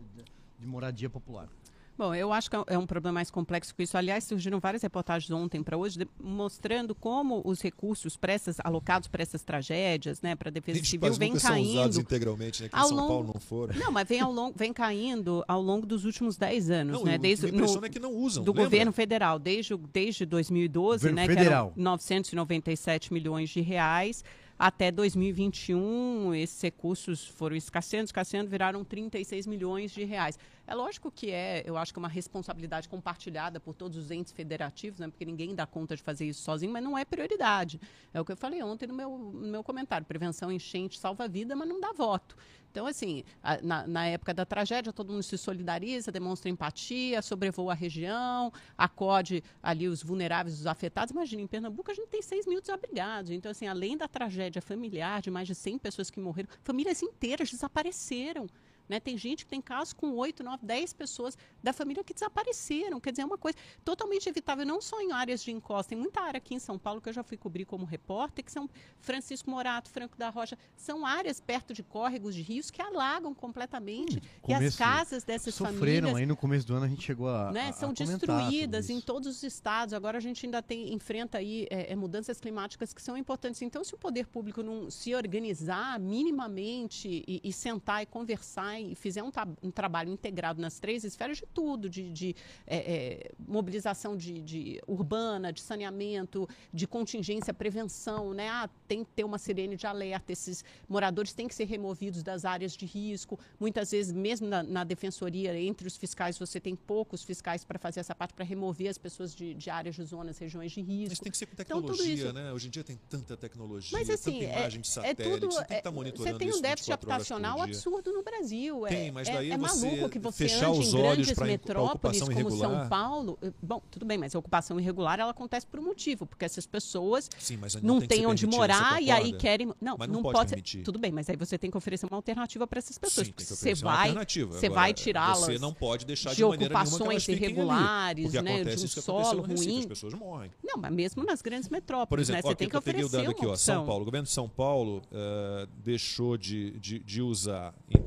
[0.58, 1.48] de moradia popular.
[1.96, 3.96] Bom, eu acho que é um problema mais complexo que isso.
[3.96, 9.06] Aliás, surgiram várias reportagens ontem para hoje de, mostrando como os recursos para essas, alocados
[9.06, 11.66] para essas tragédias, né, para a defesa Gente, civil, vem caindo.
[11.66, 13.78] São usados integralmente, né, que ao em São longo, Paulo não foram.
[13.78, 17.16] Não, mas vem, ao longo, vem caindo ao longo dos últimos 10 anos, não, né?
[17.16, 18.64] Desde no, é que não usam, do lembra?
[18.64, 21.72] governo federal, desde, desde 2012, governo né, federal.
[21.72, 24.24] que eram 997 milhões de reais
[24.58, 30.38] até 2021, esses recursos foram escasseando, escasseando, viraram 36 milhões de reais.
[30.66, 34.32] É lógico que é, eu acho que é uma responsabilidade compartilhada por todos os entes
[34.32, 37.80] federativos, né, porque ninguém dá conta de fazer isso sozinho, mas não é prioridade.
[38.12, 40.06] É o que eu falei ontem no meu, no meu comentário.
[40.06, 42.36] Prevenção, enchente, salva vida, mas não dá voto.
[42.74, 47.70] Então, assim, a, na, na, época da tragédia, todo mundo se solidariza, demonstra empatia, sobrevoa
[47.70, 51.12] a região, acode ali os vulneráveis, os afetados.
[51.12, 53.30] Imagina, em Pernambuco a gente tem 6 mil desabrigados.
[53.30, 57.48] Então, assim, além da tragédia familiar de mais de 100 pessoas que morreram, famílias inteiras
[57.48, 58.48] desapareceram.
[58.88, 59.00] Né?
[59.00, 63.00] Tem gente que tem casos com 8, 9, 10 pessoas da família que desapareceram.
[63.00, 65.90] Quer dizer, é uma coisa totalmente evitável, não só em áreas de encosta.
[65.90, 68.52] Tem muita área aqui em São Paulo que eu já fui cobrir como repórter, que
[68.52, 68.68] são
[69.00, 70.58] Francisco Morato, Franco da Rocha.
[70.76, 74.18] São áreas perto de córregos, de rios, que alagam completamente.
[74.18, 75.96] Hum, e as casas dessas sofreram, famílias...
[75.96, 78.90] Sofreram, aí no começo do ano a gente chegou a né, a, São a destruídas
[78.90, 79.94] em todos os estados.
[79.94, 83.62] Agora a gente ainda tem, enfrenta aí é, é, mudanças climáticas que são importantes.
[83.62, 88.94] Então, se o poder público não se organizar minimamente e, e sentar e conversar e
[88.94, 89.30] fizer um,
[89.62, 94.80] um trabalho integrado nas três esferas de tudo, de, de é, é, mobilização de, de,
[94.86, 98.48] urbana, de saneamento, de contingência, prevenção, né?
[98.48, 102.44] Ah, tem que ter uma sirene de alerta, esses moradores têm que ser removidos das
[102.44, 103.38] áreas de risco.
[103.58, 108.00] Muitas vezes, mesmo na, na defensoria, entre os fiscais, você tem poucos fiscais para fazer
[108.00, 111.10] essa parte, para remover as pessoas de, de, áreas de zonas, regiões de risco.
[111.10, 112.52] Mas tem que ser com tecnologia, então, né?
[112.52, 115.46] Hoje em dia tem tanta tecnologia, mas, assim, tanta imagem de satélite, é, é tudo,
[115.52, 118.63] você tem que estar tá monitorando Você tem um déficit habitacional absurdo no Brasil.
[118.88, 122.20] Tem, mas daí é, é maluco que você fechar ande os em olhos grandes metrópoles
[122.20, 122.70] como irregular.
[122.70, 123.38] São Paulo.
[123.42, 126.66] Eh, bom, tudo bem, mas a ocupação irregular ela acontece por um motivo, porque essas
[126.66, 129.72] pessoas Sim, não, não têm onde morar e aí querem.
[129.80, 130.50] Não, mas não, não pode.
[130.50, 130.82] permitir.
[130.82, 133.26] tudo bem, mas aí você tem que oferecer uma alternativa para essas pessoas.
[133.26, 134.14] Sim, porque você vai,
[134.48, 135.40] você vai tirá-las.
[135.40, 139.80] Você não pode deixar de, ocupações irregulares, ali, né, de um solo ruim.
[139.80, 140.50] as pessoas morrem.
[140.62, 143.22] Não, mas mesmo nas grandes metrópoles, Por exemplo, né, você tem que oferecer o dado
[143.24, 143.56] uma aqui, ó.
[143.56, 147.98] São Paulo, o governo de São Paulo uh, deixou de, de, usar em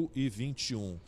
[0.00, 0.98] 2021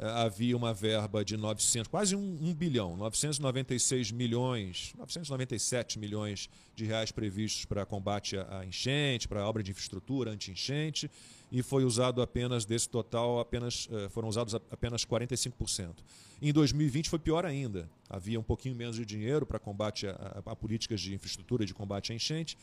[0.00, 7.12] havia uma verba de 900, quase um, um, bilhão, 996 milhões, 997 milhões de reais
[7.12, 11.10] previstos para combate à enchente, para obra de infraestrutura anti-enchente,
[11.52, 15.96] e foi usado apenas desse total, apenas foram usados apenas 45%.
[16.40, 17.86] Em 2020 foi pior ainda.
[18.08, 20.12] Havia um pouquinho menos de dinheiro para combate a,
[20.46, 22.56] a, a, políticas de infraestrutura e de combate à enchente.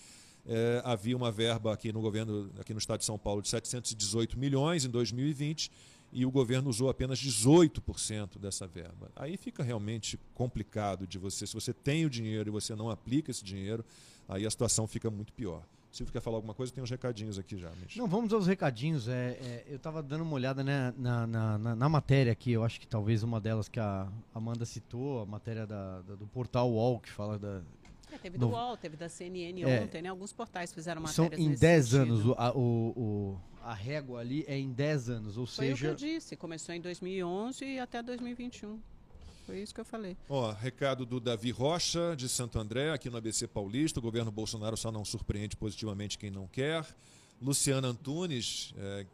[0.48, 4.40] É, havia uma verba aqui no governo, aqui no estado de São Paulo, de 718
[4.40, 5.70] milhões em 2020
[6.12, 9.12] e o governo usou apenas 18% dessa verba.
[9.16, 13.30] Aí fica realmente complicado de você, se você tem o dinheiro e você não aplica
[13.30, 13.84] esse dinheiro,
[14.28, 15.64] aí a situação fica muito pior.
[15.92, 16.72] Silvio quer falar alguma coisa?
[16.72, 17.72] Tem uns recadinhos aqui já.
[17.96, 19.08] Não, vamos aos recadinhos.
[19.08, 22.64] É, é eu estava dando uma olhada né, na, na, na, na, matéria aqui, eu
[22.64, 26.72] acho que talvez uma delas que a Amanda citou, a matéria da, da do portal
[26.72, 27.62] UOL, que fala da,
[28.12, 30.10] é, teve do UOL, teve da CNN é, ontem, né?
[30.10, 34.46] Alguns portais fizeram matérias São em 10 anos, o, a, o, o, a régua ali
[34.48, 35.78] é em 10 anos, ou Foi seja...
[35.78, 38.80] Foi o que eu disse, começou em 2011 e até 2021.
[39.48, 40.18] Foi isso que eu falei.
[40.28, 43.98] Ó, recado do Davi Rocha, de Santo André, aqui no ABC Paulista.
[43.98, 46.86] O governo Bolsonaro só não surpreende positivamente quem não quer.
[47.42, 49.06] Luciana Antunes é,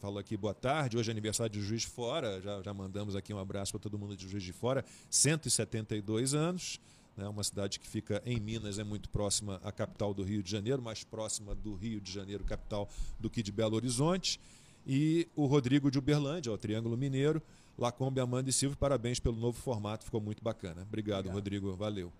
[0.00, 0.96] falou aqui boa tarde.
[0.96, 2.40] Hoje é aniversário de Juiz de Fora.
[2.40, 4.82] Já, já mandamos aqui um abraço para todo mundo de Juiz de Fora.
[5.10, 6.80] 172 anos.
[7.16, 10.50] Né, uma cidade que fica em Minas, é muito próxima à capital do Rio de
[10.50, 14.40] Janeiro, mais próxima do Rio de Janeiro, capital, do que de Belo Horizonte.
[14.86, 17.42] E o Rodrigo de Uberlândia, o Triângulo Mineiro,
[17.78, 20.82] Lacombe, Amanda e Silvio, parabéns pelo novo formato, ficou muito bacana.
[20.82, 21.34] Obrigado, Obrigado.
[21.34, 22.12] Rodrigo, valeu.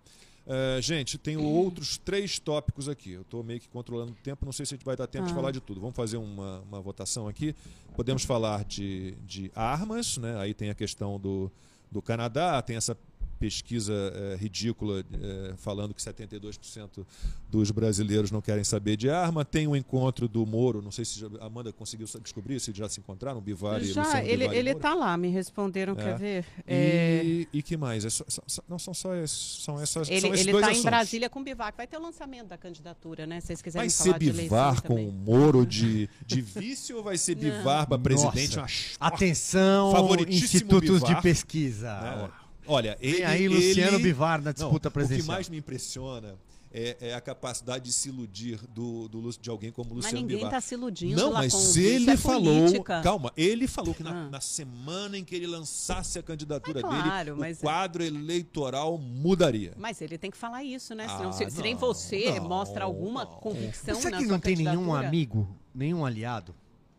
[0.46, 3.12] Uh, gente, tenho outros três tópicos aqui.
[3.12, 5.24] Eu estou meio que controlando o tempo, não sei se a gente vai dar tempo
[5.24, 5.28] ah.
[5.28, 5.80] de falar de tudo.
[5.80, 7.54] Vamos fazer uma, uma votação aqui.
[7.94, 10.36] Podemos falar de, de armas, né?
[10.38, 11.50] aí tem a questão do,
[11.90, 12.96] do Canadá, tem essa
[13.34, 17.04] pesquisa é, ridícula é, falando que 72%
[17.50, 19.44] dos brasileiros não querem saber de arma.
[19.44, 22.88] Tem o um encontro do Moro, não sei se a Amanda conseguiu descobrir, se já
[22.88, 25.96] se encontraram, o Bivar e já, Luciano ele, Bivar ele está lá, me responderam, é.
[25.96, 26.46] quer ver?
[26.66, 28.04] E, e que mais?
[28.04, 28.24] É só,
[28.68, 31.96] não são só esses, são essas Ele está em Brasília com o Bivar, vai ter
[31.96, 33.40] o lançamento da candidatura, né?
[33.40, 37.16] Se vocês quiserem vai falar ser Bivar com o Moro de, de vice ou vai
[37.16, 38.58] ser Bivar para presidente?
[38.98, 39.92] Atenção,
[40.28, 42.00] institutos Bivar, de pesquisa.
[42.00, 42.30] Né?
[42.66, 44.02] Olha, ele, Vem aí Luciano ele...
[44.02, 45.20] Bivar na disputa não, presidencial.
[45.20, 46.34] O que mais me impressiona
[46.72, 50.22] é, é, a capacidade de se iludir do, do, de alguém como Luciano Bivar.
[50.22, 52.66] Mas ninguém está se iludindo Não, mas ele é falou...
[52.66, 53.00] Política.
[53.00, 54.28] Calma, ele falou que na, ah.
[54.28, 58.08] na, semana em que ele lançasse a candidatura é claro, dele, o quadro é...
[58.08, 59.72] eleitoral mudaria.
[59.76, 61.06] Mas ele tem que falar isso, né?
[61.06, 63.32] Senão, ah, se, se, nem você não, mostra alguma não.
[63.34, 66.54] convicção Será na que não tem nenhum amigo, nenhum aliado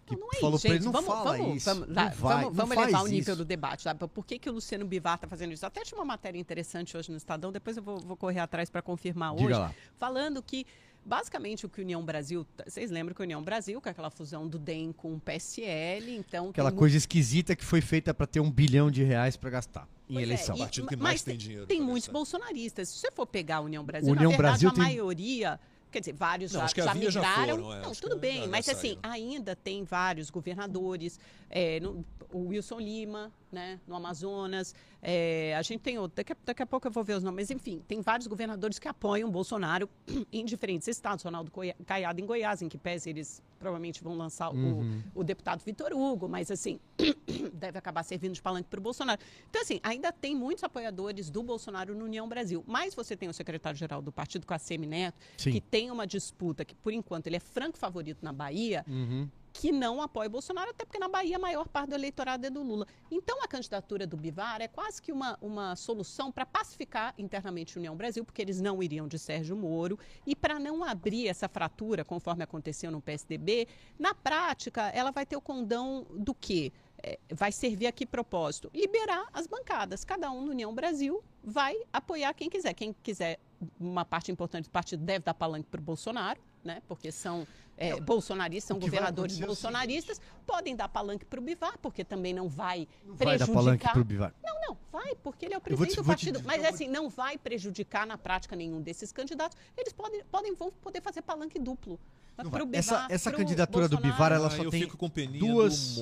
[0.06, 1.66] que não, é falou para ele, não vamos, fala vamos, isso.
[1.66, 3.36] Vamos, não vai, vamos, vamos não elevar o nível isso.
[3.36, 3.84] do debate.
[3.84, 4.08] Sabe?
[4.08, 5.66] Por que, que o Luciano Bivar está fazendo isso?
[5.66, 8.82] Até tinha uma matéria interessante hoje no Estadão, depois eu vou, vou correr atrás para
[8.82, 9.44] confirmar hoje.
[9.44, 9.76] Diga lá.
[9.98, 10.66] Falando que
[11.06, 12.46] basicamente o que União Brasil.
[12.66, 16.50] Vocês lembram que a União Brasil, com aquela fusão do DEM com o PSL, então.
[16.50, 17.02] Aquela coisa muito...
[17.02, 20.56] esquisita que foi feita para ter um bilhão de reais para gastar em pois eleição.
[20.56, 21.68] É, e, partido que mais tem dinheiro.
[21.68, 22.90] Tem muitos bolsonaristas.
[22.90, 24.84] Se você for pegar a União Brasil, União na verdade, Brasil a tem...
[24.84, 25.60] maioria
[25.96, 27.56] Quer dizer, vários não, já, já, migraram.
[27.56, 31.18] Foram, é, não, tudo bem, mas assim, ainda tem vários governadores,
[31.50, 34.76] é, no, o Wilson Lima, né, no Amazonas.
[35.02, 37.48] É, a gente tem outro, daqui a, daqui a pouco eu vou ver os nomes,
[37.48, 39.90] mas enfim, tem vários governadores que apoiam Bolsonaro
[40.32, 41.24] em diferentes estados.
[41.24, 41.52] Ronaldo
[41.86, 45.02] Caiado em Goiás, em que pese eles provavelmente vão lançar uhum.
[45.16, 46.80] o, o, deputado Vitor Hugo, mas assim,
[47.54, 49.20] deve acabar servindo de palanque para o Bolsonaro.
[49.50, 52.64] Então, assim, ainda tem muitos apoiadores do Bolsonaro no União Brasil.
[52.68, 55.54] Mas você tem o secretário-geral do partido, Cassemi Neto, Sim.
[55.54, 58.84] que tem uma disputa que, por enquanto, ele é franco favorito na Bahia.
[58.88, 62.50] Uhum que não apoia Bolsonaro, até porque na Bahia a maior parte do eleitorado é
[62.50, 62.86] do Lula.
[63.10, 67.80] Então a candidatura do Bivar é quase que uma, uma solução para pacificar internamente a
[67.80, 72.04] União Brasil, porque eles não iriam de Sérgio Moro, e para não abrir essa fratura,
[72.04, 76.74] conforme aconteceu no PSDB, na prática ela vai ter o condão do quê?
[77.02, 78.70] É, vai servir a que propósito?
[78.74, 80.04] Liberar as bancadas.
[80.04, 82.74] Cada um no União Brasil vai apoiar quem quiser.
[82.74, 83.40] Quem quiser,
[83.80, 86.82] uma parte importante do partido deve dar palanque para o Bolsonaro, né?
[86.88, 92.04] Porque são é, bolsonaristas, são governadores é bolsonaristas, podem dar palanque para o Bivar, porque
[92.04, 93.26] também não vai não prejudicar.
[93.26, 94.34] Vai dar palanque para o Bivar.
[94.44, 96.40] Não, não, vai, porque ele é o presidente te, do partido.
[96.40, 99.58] Te, mas assim, não vai prejudicar na prática nenhum desses candidatos.
[99.78, 102.00] Eles podem, podem vão poder fazer palanque duplo.
[102.44, 105.10] Bivar, essa essa candidatura do Bivar, ela só ah, tem fico com
[105.40, 105.96] duas.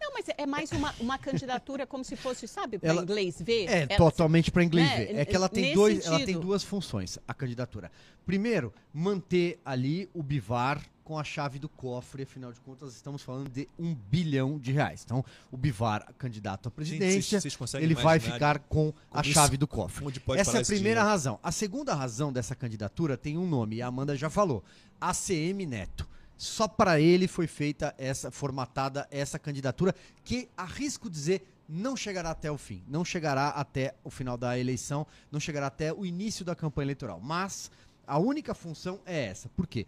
[0.00, 3.68] Não, mas é mais uma, uma candidatura como se fosse, sabe, para inglês ver.
[3.68, 5.16] É, ela, totalmente para inglês né, ver.
[5.16, 6.14] É que ela tem dois, sentido.
[6.14, 7.90] ela tem duas funções, a candidatura.
[8.24, 13.48] Primeiro, manter ali o Bivar com a chave do cofre, afinal de contas, estamos falando
[13.48, 15.02] de um bilhão de reais.
[15.04, 19.54] Então, o Bivar, candidato à presidência, Gente, vocês, vocês ele vai ficar com a chave
[19.54, 20.04] isso, do cofre.
[20.36, 21.38] Essa é a primeira razão.
[21.44, 24.64] A segunda razão dessa candidatura tem um nome, e a Amanda já falou:
[25.00, 26.08] ACM Neto.
[26.36, 32.50] Só para ele foi feita essa, formatada essa candidatura, que arrisco dizer não chegará até
[32.50, 36.54] o fim, não chegará até o final da eleição, não chegará até o início da
[36.54, 37.20] campanha eleitoral.
[37.20, 37.70] Mas
[38.06, 39.48] a única função é essa.
[39.48, 39.86] Por quê?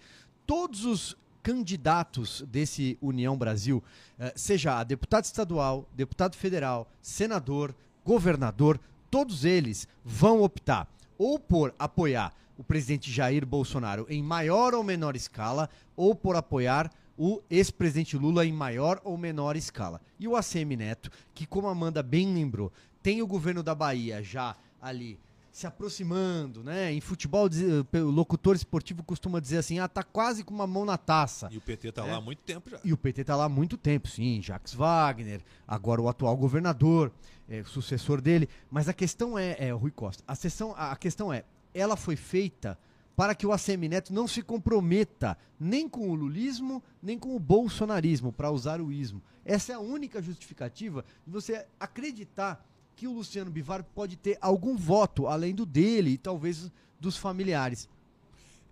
[0.48, 3.84] Todos os candidatos desse União Brasil,
[4.18, 8.80] eh, seja a deputado estadual, deputado federal, senador, governador,
[9.10, 15.14] todos eles vão optar ou por apoiar o presidente Jair Bolsonaro em maior ou menor
[15.14, 20.00] escala, ou por apoiar o ex-presidente Lula em maior ou menor escala.
[20.18, 24.22] E o ACM Neto, que como a Amanda bem lembrou, tem o governo da Bahia
[24.22, 25.18] já ali
[25.58, 26.92] se aproximando, né?
[26.92, 27.48] Em futebol,
[27.92, 31.48] o locutor esportivo costuma dizer assim: ah, tá quase com uma mão na taça.
[31.50, 32.12] E o PT tá é.
[32.12, 32.78] lá há muito tempo já.
[32.84, 34.40] E o PT tá lá há muito tempo, sim.
[34.40, 37.10] Jacques Wagner, agora o atual governador,
[37.48, 38.48] é, sucessor dele.
[38.70, 41.42] Mas a questão é, é Rui Costa, a, sessão, a questão é:
[41.74, 42.78] ela foi feita
[43.16, 47.40] para que o ACM Neto não se comprometa nem com o lulismo, nem com o
[47.40, 49.20] bolsonarismo, para usar o ismo.
[49.44, 52.64] Essa é a única justificativa de você acreditar
[52.98, 57.88] que o Luciano Bivar pode ter algum voto além do dele e talvez dos familiares.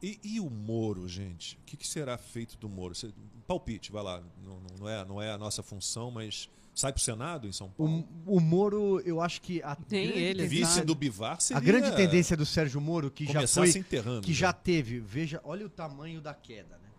[0.02, 1.54] E, e o Moro, gente?
[1.54, 2.92] O que, que, será feito do Moro?
[2.92, 3.12] Você,
[3.46, 4.20] palpite, vai lá.
[4.44, 8.06] Não, não, é, não é a nossa função, mas Sai pro Senado em São Paulo?
[8.26, 11.58] O, o Moro, eu acho que a Tem grande ele, Vice tendência- do Bivar seria
[11.58, 14.20] A grande tendência do Sérgio Moro, que já foi se enterrando.
[14.26, 16.90] que já teve, veja, olha o tamanho da queda, né?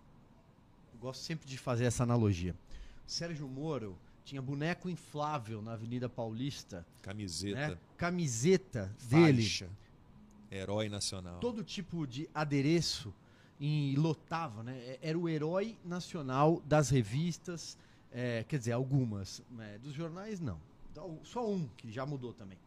[0.94, 2.56] Eu gosto sempre de fazer essa analogia.
[3.06, 3.96] Sérgio Moro
[4.28, 7.78] tinha boneco inflável na Avenida Paulista, Camiseta, né?
[7.96, 9.70] Camiseta dele, faixa,
[10.52, 11.40] herói nacional.
[11.40, 13.14] todo tipo de adereço
[13.58, 14.78] e lotava, né?
[14.80, 17.78] É- Era o herói nacional das revistas,
[18.12, 19.78] é, quer dizer, algumas, né?
[19.82, 20.60] dos jornais não,
[20.92, 22.58] Então, só um que já mudou também.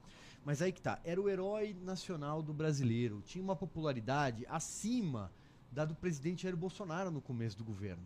[0.43, 5.31] Mas aí que tá, era o herói nacional do brasileiro, tinha uma popularidade acima
[5.71, 8.03] da do presidente Jair Bolsonaro no começo do governo.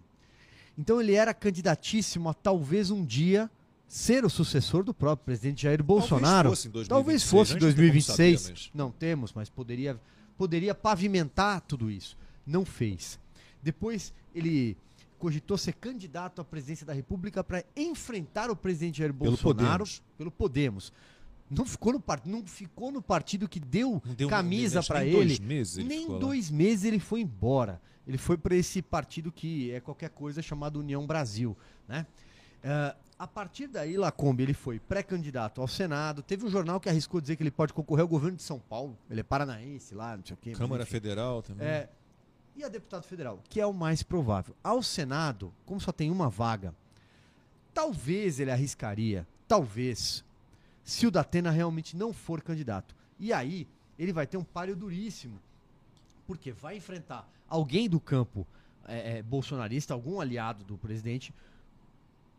[0.76, 3.50] Então ele era candidatíssimo a talvez um dia
[3.86, 6.50] ser o sucessor do próprio presidente Jair Bolsonaro.
[6.50, 6.88] Talvez fosse em 2026.
[6.88, 8.40] Talvez fosse em gente não tem como 2026.
[8.40, 10.00] saber, mas- Não temos, mas poderia,
[10.36, 12.16] poderia pavimentar tudo isso.
[12.46, 13.18] Não fez.
[13.62, 14.76] Depois ele
[15.18, 20.02] cogitou ser candidato à presidência da República para enfrentar o presidente Jair Pelo Bolsonaro Podemos.
[20.18, 20.92] pelo Podemos.
[21.50, 25.12] Não ficou no, par- não ficou no partido que deu, deu camisa para ele.
[25.14, 27.80] Dois meses ele Nem dois meses ele foi embora.
[28.06, 31.56] Ele foi para esse partido que é qualquer coisa chamado União Brasil,
[31.88, 32.06] né?
[32.64, 36.22] Ah, a partir daí, Lacombe, ele foi pré-candidato ao Senado.
[36.22, 38.98] Teve um jornal que arriscou dizer que ele pode concorrer ao governo de São Paulo.
[39.08, 40.52] Ele é paranaense lá, não sei o quê.
[40.52, 40.92] Câmara enfim.
[40.92, 41.66] Federal também.
[41.66, 41.88] É,
[42.56, 44.56] e a deputado federal, que é o mais provável.
[44.62, 46.74] Ao Senado, como só tem uma vaga,
[47.72, 50.24] talvez ele arriscaria, talvez,
[50.82, 52.96] se o Datena realmente não for candidato.
[53.18, 55.40] E aí, ele vai ter um páreo duríssimo.
[56.26, 58.46] Porque vai enfrentar alguém do campo
[58.86, 61.32] é, é, bolsonarista, algum aliado do presidente,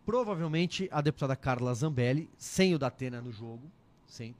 [0.06, 3.64] provavelmente a deputada Carla Zambelli, sem o Datena no jogo,
[4.08, 4.36] sem.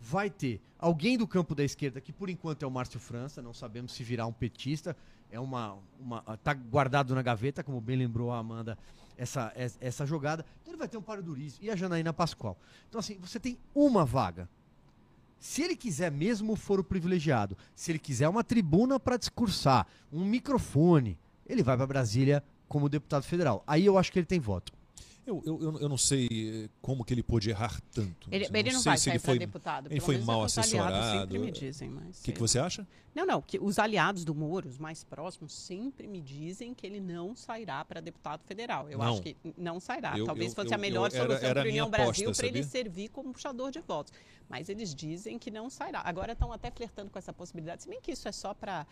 [0.00, 3.52] Vai ter alguém do campo da esquerda, que por enquanto é o Márcio França, não
[3.52, 4.96] sabemos se virá um petista,
[5.30, 8.78] é uma, uma tá guardado na gaveta, como bem lembrou a Amanda,
[9.18, 10.44] essa, es- essa jogada.
[10.62, 12.56] Então ele vai ter um páreo duríssimo, e a Janaína Pascoal.
[12.88, 14.48] Então assim, você tem uma vaga.
[15.40, 20.22] Se ele quiser mesmo for o privilegiado, se ele quiser uma tribuna para discursar, um
[20.22, 23.64] microfone, ele vai para Brasília como deputado federal.
[23.66, 24.72] Aí eu acho que ele tem voto.
[25.44, 26.28] Eu, eu, eu, não sei
[26.64, 28.28] eh, como que ele pôde errar tanto.
[28.30, 29.38] Ele, ele não vai se sair ele para foi.
[29.38, 29.86] deputado.
[29.90, 31.20] ele foi mal o que os aliados assessorado.
[31.32, 32.86] sempre me dizem, mas O que, que você acha?
[33.14, 37.00] Não, não, que os aliados do Moro, os mais próximos, sempre me dizem que ele
[37.00, 38.88] não sairá para deputado federal.
[38.88, 39.12] Eu Não.
[39.12, 40.16] acho que não sairá.
[40.16, 43.08] Eu- Talvez eu- fosse a melhor solução para a União Brasil aposta, para ele servir
[43.08, 44.12] como puxador de votos.
[44.48, 46.02] Mas eles dizem que não sairá.
[46.04, 48.86] Agora estão até flertando com essa possibilidade, se bem que isso é só para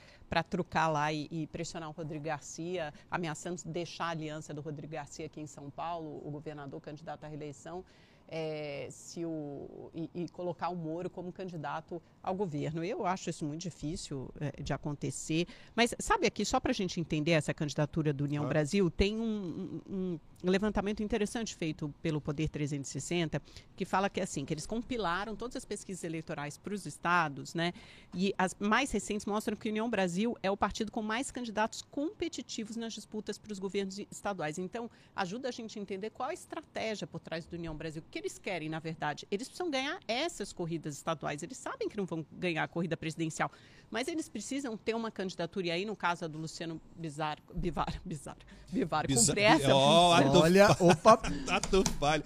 [0.48, 5.26] trucar lá e, e pressionar o Rodrigo Garcia, ameaçando deixar a aliança do Rodrigo Garcia
[5.26, 7.84] aqui em São Paulo, o governador candidato à reeleição.
[8.30, 12.84] é, se o, e, e colocar o Moro como candidato ao governo.
[12.84, 15.46] Eu acho isso muito difícil é, de acontecer.
[15.74, 18.46] Mas sabe aqui, só para a gente entender essa candidatura do União Ah.
[18.46, 23.42] Brasil, tem um, um- um levantamento interessante feito pelo Poder 360
[23.76, 27.72] que fala que assim, que eles compilaram todas as pesquisas eleitorais para os estados, né?
[28.14, 31.82] E as mais recentes mostram que a União Brasil é o partido com mais candidatos
[31.82, 34.58] competitivos nas disputas para os governos estaduais.
[34.58, 38.02] Então, ajuda a gente a entender qual a estratégia por trás do União Brasil.
[38.06, 39.26] O que eles querem, na verdade?
[39.30, 41.42] Eles precisam ganhar essas corridas estaduais.
[41.42, 43.50] Eles sabem que não vão ganhar a corrida presidencial,
[43.90, 45.66] mas eles precisam ter uma candidatura.
[45.66, 48.38] E aí, no caso a do Luciano Bizarro, Bivar, Bizarro,
[48.70, 50.27] Bivar, Bizar- cumprir essa função.
[50.36, 52.22] Olha, opa, Tato falho.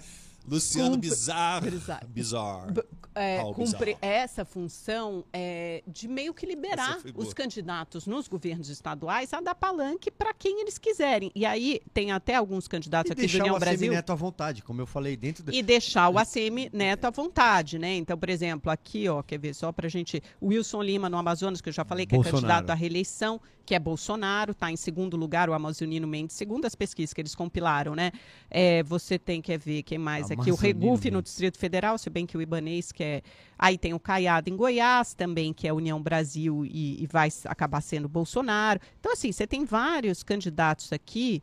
[0.47, 1.71] Luciano Cumpre- Bizarro.
[1.71, 2.07] Bizarro.
[2.07, 2.71] Bizarro.
[2.71, 2.83] B-
[3.15, 3.97] é, Ao cumprir bizarro.
[4.01, 10.09] essa função é, de meio que liberar os candidatos nos governos estaduais a dar palanque
[10.09, 11.31] para quem eles quiserem.
[11.35, 14.15] E aí tem até alguns candidatos e aqui do deixar União o Brasil Neto à
[14.15, 15.53] vontade, como eu falei, dentro da...
[15.53, 17.95] e deixar o ACM Neto à vontade, né?
[17.95, 21.61] Então, por exemplo, aqui, ó, quer ver só pra gente, o Wilson Lima no Amazonas,
[21.61, 22.37] que eu já falei que Bolsonaro.
[22.37, 26.65] é candidato à reeleição, que é Bolsonaro, está em segundo lugar, o Amazonino Mendes, segundo
[26.65, 28.11] as pesquisas que eles compilaram, né?
[28.49, 30.51] É, você tem, quer ver, quem mais aqui?
[30.51, 31.21] O Regufe no.
[31.21, 33.21] Distrito Federal, se bem que o Ibanês, que é...
[33.57, 37.81] Aí tem o Caiado em Goiás também, que é União Brasil e, e vai acabar
[37.81, 38.79] sendo Bolsonaro.
[38.99, 41.41] Então, assim, você tem vários candidatos aqui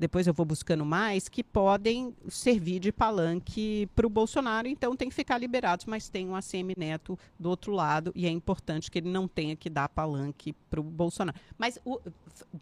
[0.00, 5.10] depois eu vou buscando mais, que podem servir de palanque para o Bolsonaro, então tem
[5.10, 8.98] que ficar liberados, mas tem um ACM Neto do outro lado, e é importante que
[8.98, 11.38] ele não tenha que dar palanque para o Bolsonaro.
[11.58, 12.00] Mas, o-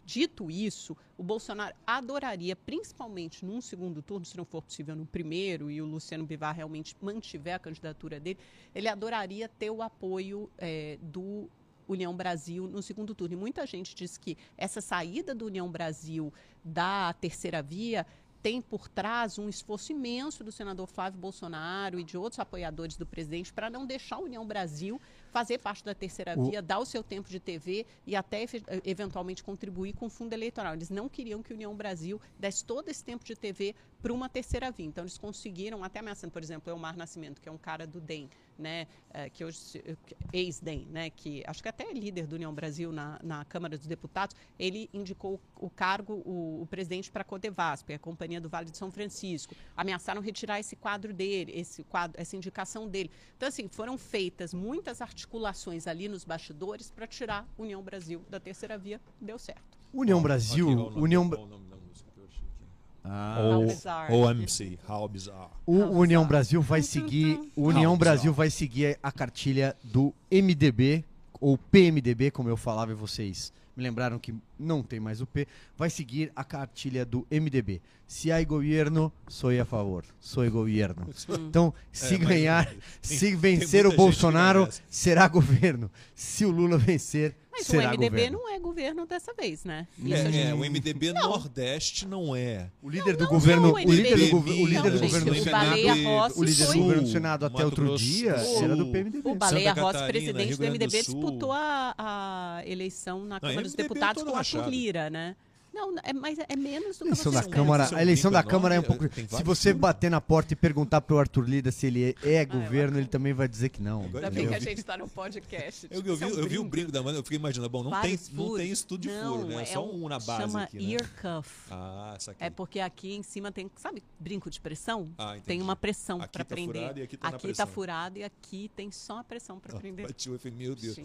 [0.03, 5.71] dito isso, o Bolsonaro adoraria, principalmente num segundo turno, se não for possível no primeiro,
[5.71, 8.37] e o Luciano Bivar realmente mantiver a candidatura dele,
[8.75, 11.49] ele adoraria ter o apoio eh, do
[11.89, 13.33] União Brasil no segundo turno.
[13.33, 16.31] E muita gente diz que essa saída do União Brasil
[16.63, 18.05] da terceira via
[18.41, 23.05] tem por trás um esforço imenso do senador Flávio Bolsonaro e de outros apoiadores do
[23.05, 26.85] presidente para não deixar a União Brasil fazer parte da terceira O- via, dar o
[26.85, 28.45] seu tempo de TV e até
[28.85, 30.73] eventualmente contribuir com o fundo eleitoral.
[30.73, 34.29] Eles não queriam que a União Brasil desse todo esse tempo de TV para uma
[34.29, 34.85] terceira via.
[34.85, 38.29] Então eles conseguiram, até ameaçando, por exemplo, Elmar Nascimento, que é um cara do DEM,
[38.59, 42.53] né, eh, que hoje que- ex-DEM, né, que acho que até é líder do União
[42.53, 47.25] Brasil na, na Câmara dos Deputados, ele indicou o cargo, o, o presidente para a
[47.25, 49.55] Codevasp, a Companhia do Vale de São Francisco.
[49.75, 53.09] Ameaçaram retirar esse quadro dele, esse quadro, essa indicação dele.
[53.37, 58.39] Então, assim, foram feitas muitas articulações ali nos bastidores para tirar a União Brasil da
[58.39, 58.99] terceira via.
[59.19, 59.79] Deu certo.
[59.93, 62.63] União Brasil, União, ó, o nome da música que eu achei aqui.
[63.11, 63.39] Ah.
[63.41, 64.13] How O- bizarre.
[64.13, 65.49] OMC, How Bizarre.
[65.65, 66.27] O How União bizarre.
[66.27, 67.49] Brasil vai seguir, tum.
[67.55, 68.37] o União How Brasil bizarre.
[68.37, 71.03] vai seguir a cartilha do MDB
[71.41, 75.47] ou PMDB, como eu falava e vocês me lembraram que não tem mais o P,
[75.77, 77.81] vai seguir a cartilha do MDB.
[78.09, 80.03] Se há governo, sou a favor.
[80.19, 81.07] Sou governo.
[81.29, 85.91] Então, se É, mas ganhar, tem- se vencer o Bolsonaro, será governo.
[86.15, 88.37] Se o Lula vencer, Mas o será MDB governo.
[88.39, 89.87] não é governo dessa vez, né?
[90.03, 92.71] A gente É, é, o MDB Nordeste não é.
[92.81, 95.31] O líder do Não, governo, não, o líder do, o líder Não, do governo do
[95.31, 98.87] o Senado, Baleia Rossi o líder do governo do Senado até outro dia era do
[98.87, 99.29] PMDB.
[99.29, 104.35] O Baleia Rossi, presidente do MDB, disputou a, eleição na Câmara dos MDB Deputados com
[104.35, 104.43] a.
[104.43, 105.35] Turlira, né?
[105.73, 108.01] Não, é, mas é menos do que eleição você da Isso é Câmara, é a
[108.01, 109.07] eleição da Câmara é um pouco.
[109.07, 112.97] tem Se você bater na porta e perguntar pro Arthur Lida se ele é governo,
[112.97, 114.01] eu- ele também vai dizer que não.
[114.03, 115.87] Ainda bem que a gente está no podcast.
[115.91, 116.91] Eu, eu vi, é um eu vi o brinco.
[116.91, 119.61] da Amanda, eu fiquei imaginando, bom, não tem, não tem estudo de Não, furo, né?
[119.61, 120.83] é Só um- um na base chama aqui, né?
[120.93, 121.49] ear cuff.
[121.71, 122.43] Ah, essa aqui.
[122.43, 125.09] É porque aqui em cima tem, sabe, brinco de pressão?
[125.17, 125.45] Ah, entendi.
[125.45, 126.75] tem uma pressão Aqui para tá prender.
[126.81, 127.67] furado e aqui tá na aqui pressão.
[127.67, 130.05] furado e aqui tem só a pressão para prender.
[130.07, 130.97] O efeito, meu Deus.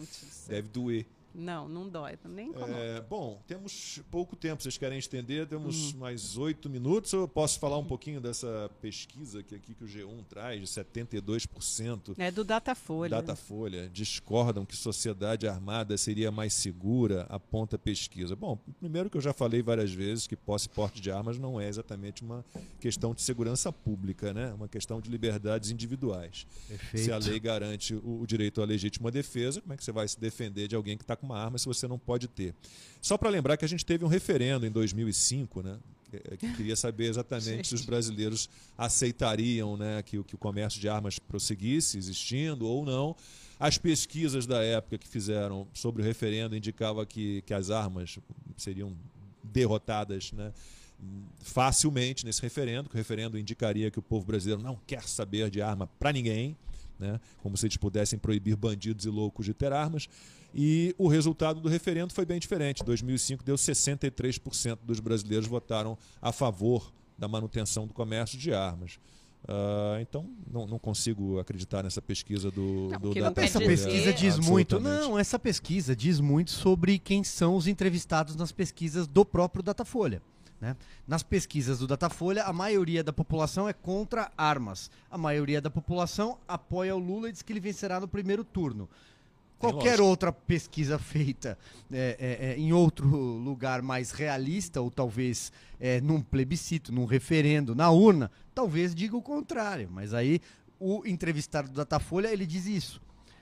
[0.49, 1.07] Deve doer.
[1.35, 2.73] Não, não dói, nem incomoda.
[2.73, 4.63] É, bom, temos pouco tempo.
[4.63, 5.47] Vocês querem estender?
[5.49, 5.99] Temos Hum.
[5.99, 7.13] mais oito minutos.
[7.13, 12.15] Eu posso falar um pouquinho dessa pesquisa que aqui que o G1 traz, de 72%
[12.19, 13.11] É do Datafolha.
[13.11, 18.37] Datafolha discordam que sociedade armada seria mais segura, aponta a pesquisa.
[18.37, 21.61] Bom, primeiro que eu já falei várias vezes que posse e porte de armas não
[21.61, 22.45] é exatamente uma
[22.81, 24.51] questão de segurança pública, né?
[24.51, 26.47] É uma questão de liberdades individuais.
[26.95, 30.07] Se a lei garante o, o direito à legítima defesa, como é que você vai
[30.07, 32.55] se defender de alguém que está com uma arma se você não pode ter?
[33.01, 35.79] Só para lembrar que a gente teve um referendo em 2005, né?
[36.11, 38.49] que- Que queria saber exatamente se os brasileiros
[38.79, 43.17] aceitariam né, que, o- que o comércio de armas prosseguisse existindo ou não.
[43.59, 48.19] As pesquisas da época que fizeram sobre o referendo indicavam que, que as armas
[48.57, 48.93] seriam
[49.43, 50.53] derrotadas né,
[51.43, 55.61] facilmente nesse referendo, que o referendo indicaria que o povo brasileiro não quer saber de
[55.63, 56.57] arma para ninguém,
[56.99, 60.09] né, como se eles pudessem proibir bandidos e loucos de ter armas.
[60.55, 62.83] E o resultado do referendo foi bem diferente.
[62.83, 68.99] Em 2005 deu 63% dos brasileiros votaram a favor da manutenção do comércio de armas.
[69.47, 73.33] Ah, então, não, não consigo acreditar nessa pesquisa do, Não, do não.
[73.37, 74.81] Essa pesquisa diz muito.
[74.81, 80.23] Não, essa pesquisa diz muito sobre quem são os entrevistados nas pesquisas do próprio Datafolha.
[80.61, 80.77] Né?
[81.07, 84.91] Nas pesquisas do Datafolha, a maioria da população é contra armas.
[85.11, 88.89] A maioria da população apoia o Lula e diz que ele vencerá no primeiro turno.
[89.73, 90.05] Qualquer lógica.
[90.05, 91.59] outra pesquisa feita
[91.93, 97.75] é, é, é, em outro lugar mais realista, ou talvez é, num plebiscito, num referendo,
[97.75, 99.89] na urna, talvez diga o contrário.
[99.91, 100.41] Mas aí
[100.79, 103.01] o entrevistado do Datafolha ele diz isso.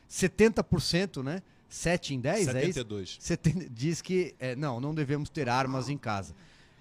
[0.09, 1.43] 70%, né?
[1.69, 2.75] 7 em 10, é isso?
[2.75, 3.17] 72.
[3.19, 6.35] 70 diz que é, não, não devemos ter armas em casa.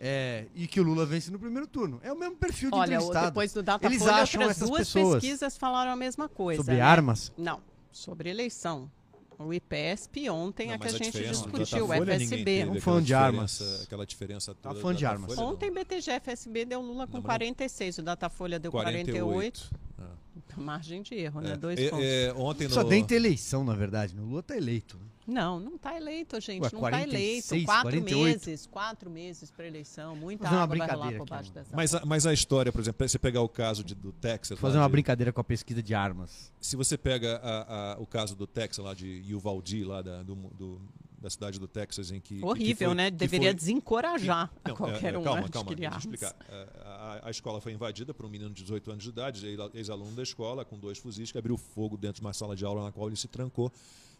[0.03, 1.99] É, e que o Lula vence no primeiro turno.
[2.03, 3.27] É o mesmo perfil de Olha, entrevistado.
[3.27, 6.61] depois do Eles Datafolha, acham outras essas duas pessoas pesquisas falaram a mesma coisa.
[6.61, 6.81] Sobre né?
[6.81, 7.31] armas?
[7.37, 7.61] Não,
[7.91, 8.91] sobre eleição.
[9.45, 12.59] O IPESP ontem Não, é que mas a gente discutiu, o FSB.
[12.59, 13.51] Um aquela fã de armas.
[13.51, 14.75] diferença- Aquela diferença toda.
[14.79, 15.37] fã do de armas.
[15.37, 19.69] Ontem BTG FSB deu Lula com Não, mas não- 46, o Datafolha deu 48.
[19.99, 20.03] Ah.
[20.57, 21.51] Margem de erro, né?
[21.53, 21.57] É.
[21.57, 22.05] Dois É, pontos.
[22.05, 22.89] é, ontem precisa no...
[22.89, 24.15] nem ter eleição, na verdade.
[24.17, 24.97] O Lula tá eleito.
[24.97, 25.03] né?
[25.27, 26.61] Não, não está eleito, gente.
[26.63, 27.65] Ué, não está 46, eleito.
[27.65, 28.23] Quatro 48.
[28.47, 30.15] meses, quatro meses para eleição.
[30.15, 31.53] Muita uma água vai rolar brincadeira por aqui, baixo ó.
[31.53, 34.11] dessa Mas a, mas a história, por exemplo, se você pegar o caso de- do
[34.11, 34.59] Texas.
[34.59, 36.51] Vou fazer uma de- brincadeira com a pesquisa de armas.
[36.59, 40.35] Se você pega a- a- o caso do Texas, lá de Uvalde, lá da, do-
[40.35, 40.81] do-
[41.21, 42.33] da cidade do Texas, em que.
[42.35, 43.11] que- que Horrível, foi- né?
[43.11, 45.87] que Deveria foi- desencorajar a Não, qualquer é, é, um calma, a calma, deixa eu
[45.87, 46.03] armas.
[46.03, 46.35] explicar.
[46.49, 49.69] É, A, a escola foi invadida por um menino de 18 anos de idade, ex-
[49.75, 52.83] ex-aluno da escola, com dois fuzis, que abriu fogo dentro de uma sala de aula
[52.83, 53.71] na qual ele se trancou,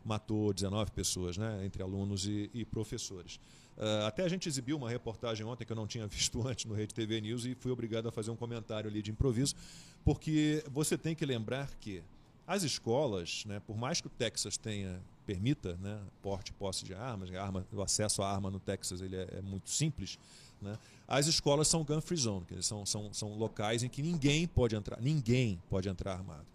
[0.04, 3.40] matou 19 pessoas, né, entre alunos e, e professores.
[3.78, 6.76] Ah, até a gente exibiu uma reportagem ontem que eu não tinha visto antes no
[6.76, 9.56] Rede TV News e fui obrigado a fazer um comentário ali de improviso,
[10.04, 12.04] porque você tem que lembrar que
[12.46, 17.34] as escolas, né, por mais que o Texas tenha permita, né, porte posse de armas,
[17.34, 20.20] arma, o acesso à arma no Texas ele é, é muito simples,
[20.62, 20.78] né,
[21.08, 24.76] as escolas são gun free zone, dizer, são, são, são locais em que ninguém pode
[24.76, 26.46] entrar, ninguém pode entrar armado.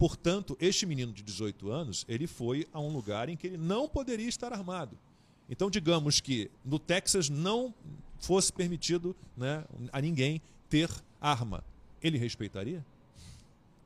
[0.00, 3.86] Portanto, este menino de 18 anos, ele foi a um lugar em que ele não
[3.86, 4.96] poderia estar armado.
[5.46, 7.74] Então, digamos que no Texas não
[8.18, 10.40] fosse permitido né, a ninguém
[10.70, 10.88] ter
[11.20, 11.62] arma.
[12.02, 12.82] Ele respeitaria?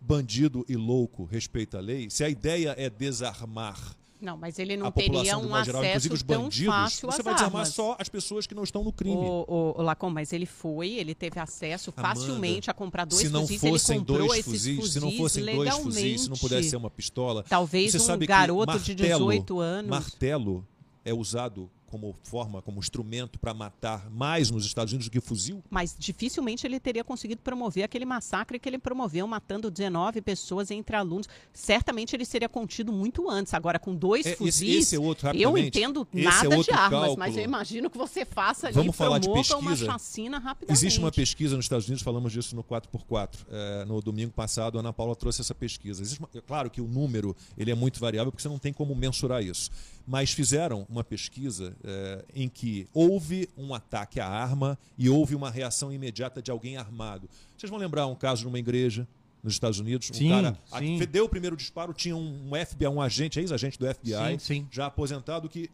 [0.00, 2.08] Bandido e louco respeita a lei?
[2.08, 6.06] Se a ideia é desarmar não, mas ele não a teria um modo geral, acesso
[6.06, 7.74] inclusive os tão bandidos, fácil você vai desarmar armas.
[7.74, 9.14] só as pessoas que não estão no crime.
[9.16, 13.22] O, o, o Lacom, mas ele foi, ele teve acesso Amanda, facilmente a comprar dois
[13.22, 15.82] se não fuzis, fossem ele comprou dois esses fuzis, fuzis se não fossem dois legalmente.
[15.84, 17.44] fuzis, se não pudesse ser uma pistola.
[17.48, 19.90] Talvez um garoto de martelo- 18 anos.
[19.90, 20.66] Martelo
[21.04, 25.62] é usado como forma, como instrumento para matar mais nos Estados Unidos do que fuzil?
[25.70, 30.96] Mas dificilmente ele teria conseguido promover aquele massacre que ele promoveu, matando 19 pessoas entre
[30.96, 31.28] alunos.
[31.52, 33.54] Certamente ele seria contido muito antes.
[33.54, 36.56] Agora, com dois É, esse- fuzis, esse é outro, eu entendo Esse é nada de
[36.56, 37.18] outro armas, cálculo.
[37.18, 39.92] mas eu imagino que você faça ali, Vamos falar de promova uma pesquisa?
[39.92, 40.76] chacina rapidamente.
[40.76, 43.46] Existe uma pesquisa nos Estados Unidos, falamos disso no 4x4.
[43.50, 46.02] É, no domingo passado, a Ana Paula trouxe essa pesquisa.
[46.18, 48.94] Uma- é claro que o número ele é muito variável, porque você não tem como
[48.96, 49.70] mensurar isso.
[50.06, 55.50] Mas fizeram uma pesquisa é, em que houve um ataque à arma e houve uma
[55.50, 57.28] reação imediata de alguém armado.
[57.56, 59.08] Vocês vão lembrar um caso numa igreja
[59.42, 60.10] nos Estados Unidos?
[60.10, 61.00] Um Sim, cara sim.
[61.02, 64.68] a- deu o primeiro disparo, tinha um, um FBI, um agente, ex-agente do FBI, sim.
[64.70, 65.70] já aposentado, que,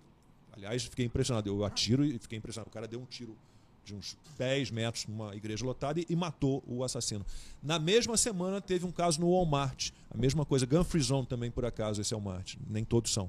[0.52, 1.48] aliás, fiquei impressionado.
[1.48, 2.70] Eu atiro e fiquei impressionado.
[2.70, 3.36] O cara deu um tiro
[3.84, 7.26] de uns 10 metros numa igreja lotada e, e matou o assassino.
[7.60, 11.50] Na mesma semana teve um caso no Walmart, a mesma coisa, Gun Free Zone também
[11.50, 13.28] por acaso, esse é o Walmart, nem todos são.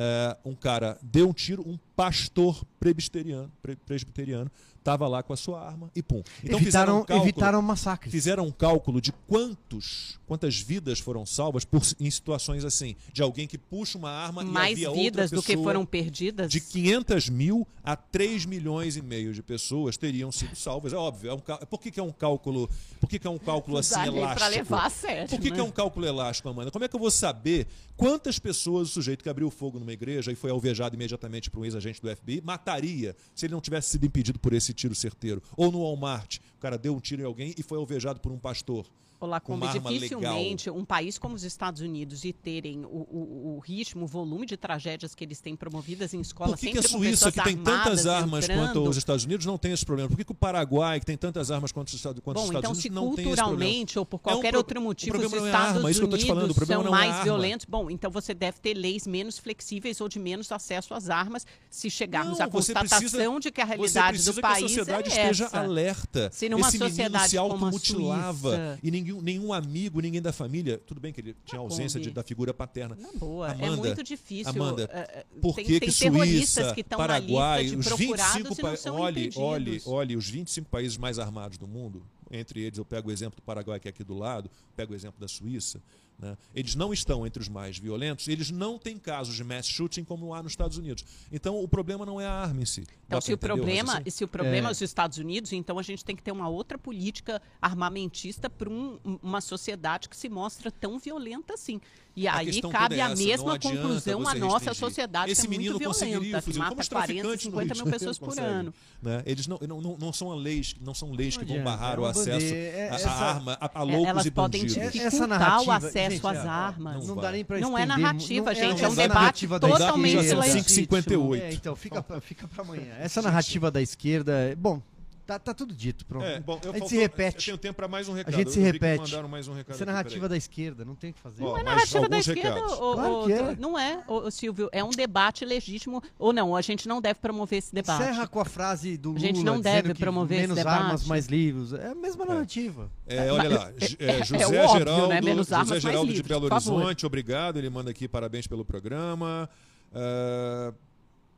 [0.00, 4.48] É, um cara deu um tiro, um pastor presbiteriano, pre- presbiteriano
[4.78, 6.22] estava lá com a sua arma e pum.
[6.42, 8.12] Então fizeram evitaram, um cálculo, evitaram massacres.
[8.12, 13.46] fizeram um cálculo de quantos, quantas vidas foram salvas por, em situações assim, de alguém
[13.46, 16.50] que puxa uma arma e mais havia vidas outra do que pessoa foram perdidas.
[16.50, 20.92] de 500 mil a 3 milhões e meio de pessoas teriam sido salvas.
[20.92, 21.30] É óbvio.
[21.30, 22.68] É um, por que, que é um cálculo?
[23.00, 24.34] Por que, que é um cálculo assim elástico?
[24.34, 25.60] pra levar a sério, Por que, que né?
[25.60, 26.70] é um cálculo elástico, Amanda?
[26.70, 27.66] Como é que eu vou saber
[27.96, 31.64] quantas pessoas o sujeito que abriu fogo numa igreja e foi alvejado imediatamente por um
[31.64, 35.42] ex-agente do FBI mataria se ele não tivesse sido impedido por esse tiro certeiro?
[35.56, 38.38] Ou no Walmart, o cara deu um tiro em alguém e foi alvejado por um
[38.38, 38.86] pastor.
[39.20, 43.56] Olá, com como arma dificilmente um país como os Estados Unidos e terem o, o-
[43.56, 46.78] o ritmo, o volume de tragédias que eles têm promovidas em escola, Por que, que
[46.78, 50.08] a Suíça, que tem tantas armas entrando, quanto os Estados Unidos, não tem esse problema?
[50.08, 52.46] Por que, que o Paraguai, que tem tantas armas quanto os Estados, quanto os Bom,
[52.48, 53.48] Estados então Unidos, se não tem esse problema?
[53.56, 55.98] culturalmente ou por É um qualquer outro motivo os é a Estados arma, é que
[55.98, 57.24] te Unidos falando, são é a mais arma.
[57.24, 61.44] violentos, bom, então você deve ter leis menos flexíveis ou de menos acesso às armas
[61.68, 64.40] se chegarmos Não, à você constatação precisa- de que a Você realidade precisa do que
[64.42, 65.58] país a sociedade é esteja essa.
[65.60, 66.30] alerta.
[66.32, 70.78] Se numa Esse sociedade se a automutilava e nenhum, nenhum amigo, ninguém da família.
[70.78, 72.96] Tudo bem que ele tinha Tá ausência bom, de- da figura paterna.
[72.96, 74.50] Na boa, é Amanda, muito difícil.
[74.50, 78.36] Amanda, é, é, Por tem, que, tem que Suíça, que Paraguai, os de 25 procurados
[78.36, 78.86] e não países.
[78.86, 83.12] Olhe, olhe, olhe, os 25 países mais armados do mundo, entre eles eu pego o
[83.12, 85.80] exemplo do Paraguai, que é aqui do lado, pego o exemplo da Suíça.
[86.18, 86.36] Né?
[86.54, 90.34] Eles não estão entre os mais violentos, eles não têm casos de mass shooting como
[90.34, 91.04] há nos Estados Unidos.
[91.30, 92.84] Então o problema não é a arma em si.
[93.06, 94.70] Então, se o, problema, se o problema É.
[94.70, 98.68] é os Estados Unidos, então a gente tem que ter uma outra política armamentista para
[98.68, 101.80] uma sociedade que se mostra tão violenta assim.
[102.18, 105.78] E A aí cabe é a mesma conclusão a nossa sociedade Esse que é menino
[105.78, 108.38] muito violenta, fuzil, que mata os 40, traficantes no 50 Rio de mil pessoas por
[108.40, 108.74] ano.
[109.00, 109.22] né?
[109.24, 112.00] Eles não, não, não, não são leis, não são leis Não que vão barrar é
[112.00, 114.82] o acesso é- à- à arma, a, a É, loucos elas e podem bandidos.
[114.82, 116.94] Essa dificultar o narrativa- acesso gente, às é, armas.
[117.06, 120.22] Não, Não dá nem Não é narrativa, não- gente, é um debate totalmente esquerda.
[120.24, 120.86] Já são legítimo.
[120.88, 121.40] 5h58.
[121.42, 122.02] É, então, fica,
[122.48, 122.94] pra amanhã.
[122.98, 124.82] Essa narrativa da esquerda, bom,
[125.28, 126.24] tá, tá tudo dito, pronto.
[126.24, 127.44] É, bom, eu a gente faltou- se Eu repete.
[127.44, 128.34] tenho tempo para mais um recado.
[128.34, 129.02] gente se Eu repete.
[129.02, 131.44] mandaram mais um recado Essa é narrativa da esquerda, não tem o que fazer.
[131.44, 132.72] Ó, Não é mais narrativa da esquerda, recados.
[132.72, 133.56] ô- Claro é.
[133.56, 137.58] não é, ô, Silvio, é um debate legítimo ou não, a gente não deve promover
[137.58, 138.02] esse debate.
[138.02, 140.82] Encerra com a frase do Lula A gente não deve promover esse menos debate.
[140.82, 141.74] armas, mais livros.
[141.74, 142.90] É a mesma narrativa.
[143.06, 145.20] É, olha lá, é, é José o óbvio, Geraldo, né?
[145.20, 146.76] Menos armas, José mais Geraldo de livros, Belo por favor.
[146.78, 147.58] Horizonte, obrigado.
[147.58, 149.48] Ele manda aqui parabéns pelo programa.
[149.94, 150.72] Ah,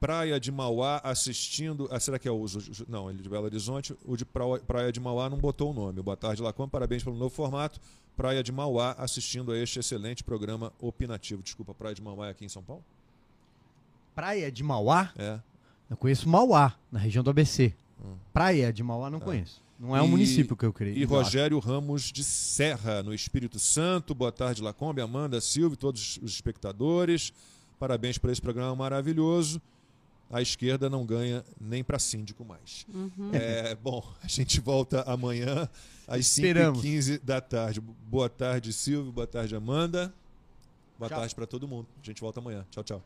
[0.00, 1.86] Praia de Mauá assistindo.
[1.90, 2.46] Ah, será que é o.
[2.48, 3.94] Ju- Não, ele de Belo Horizonte.
[4.04, 6.00] O de Praia de Mauá não botou o nome.
[6.02, 6.66] Boa tarde, Lacom.
[6.68, 7.78] Parabéns pelo novo formato.
[8.16, 11.42] Praia de Mauá assistindo a este excelente programa opinativo.
[11.42, 12.82] Desculpa, Praia de Mauá é aqui em São Paulo?
[14.14, 15.38] Praia de Mauá, É.
[15.88, 17.72] eu conheço Mauá, na região do ABC.
[18.04, 18.16] Hum.
[18.32, 19.62] Praia de Mauá não conheço.
[19.78, 20.94] Não é um E- município que eu criei.
[20.96, 24.14] E Rogério Ramos de Serra, no Espírito Santo.
[24.14, 27.32] Boa tarde, Lacombe, Amanda, Silvio, todos os espectadores.
[27.78, 29.60] Parabéns por esse programa maravilhoso.
[30.30, 32.86] A esquerda não ganha nem para síndico mais.
[32.94, 33.30] Uhum.
[33.32, 35.68] É, bom, a gente volta amanhã
[36.06, 36.82] às Esperamos.
[36.82, 37.80] 5h15 da tarde.
[37.80, 39.10] Boa tarde, Silvio.
[39.10, 40.14] Boa tarde, Amanda.
[40.98, 41.18] Boa Tchau.
[41.18, 41.88] tarde para todo mundo.
[42.00, 42.64] A gente volta amanhã.
[42.70, 43.02] Tchau, tchau.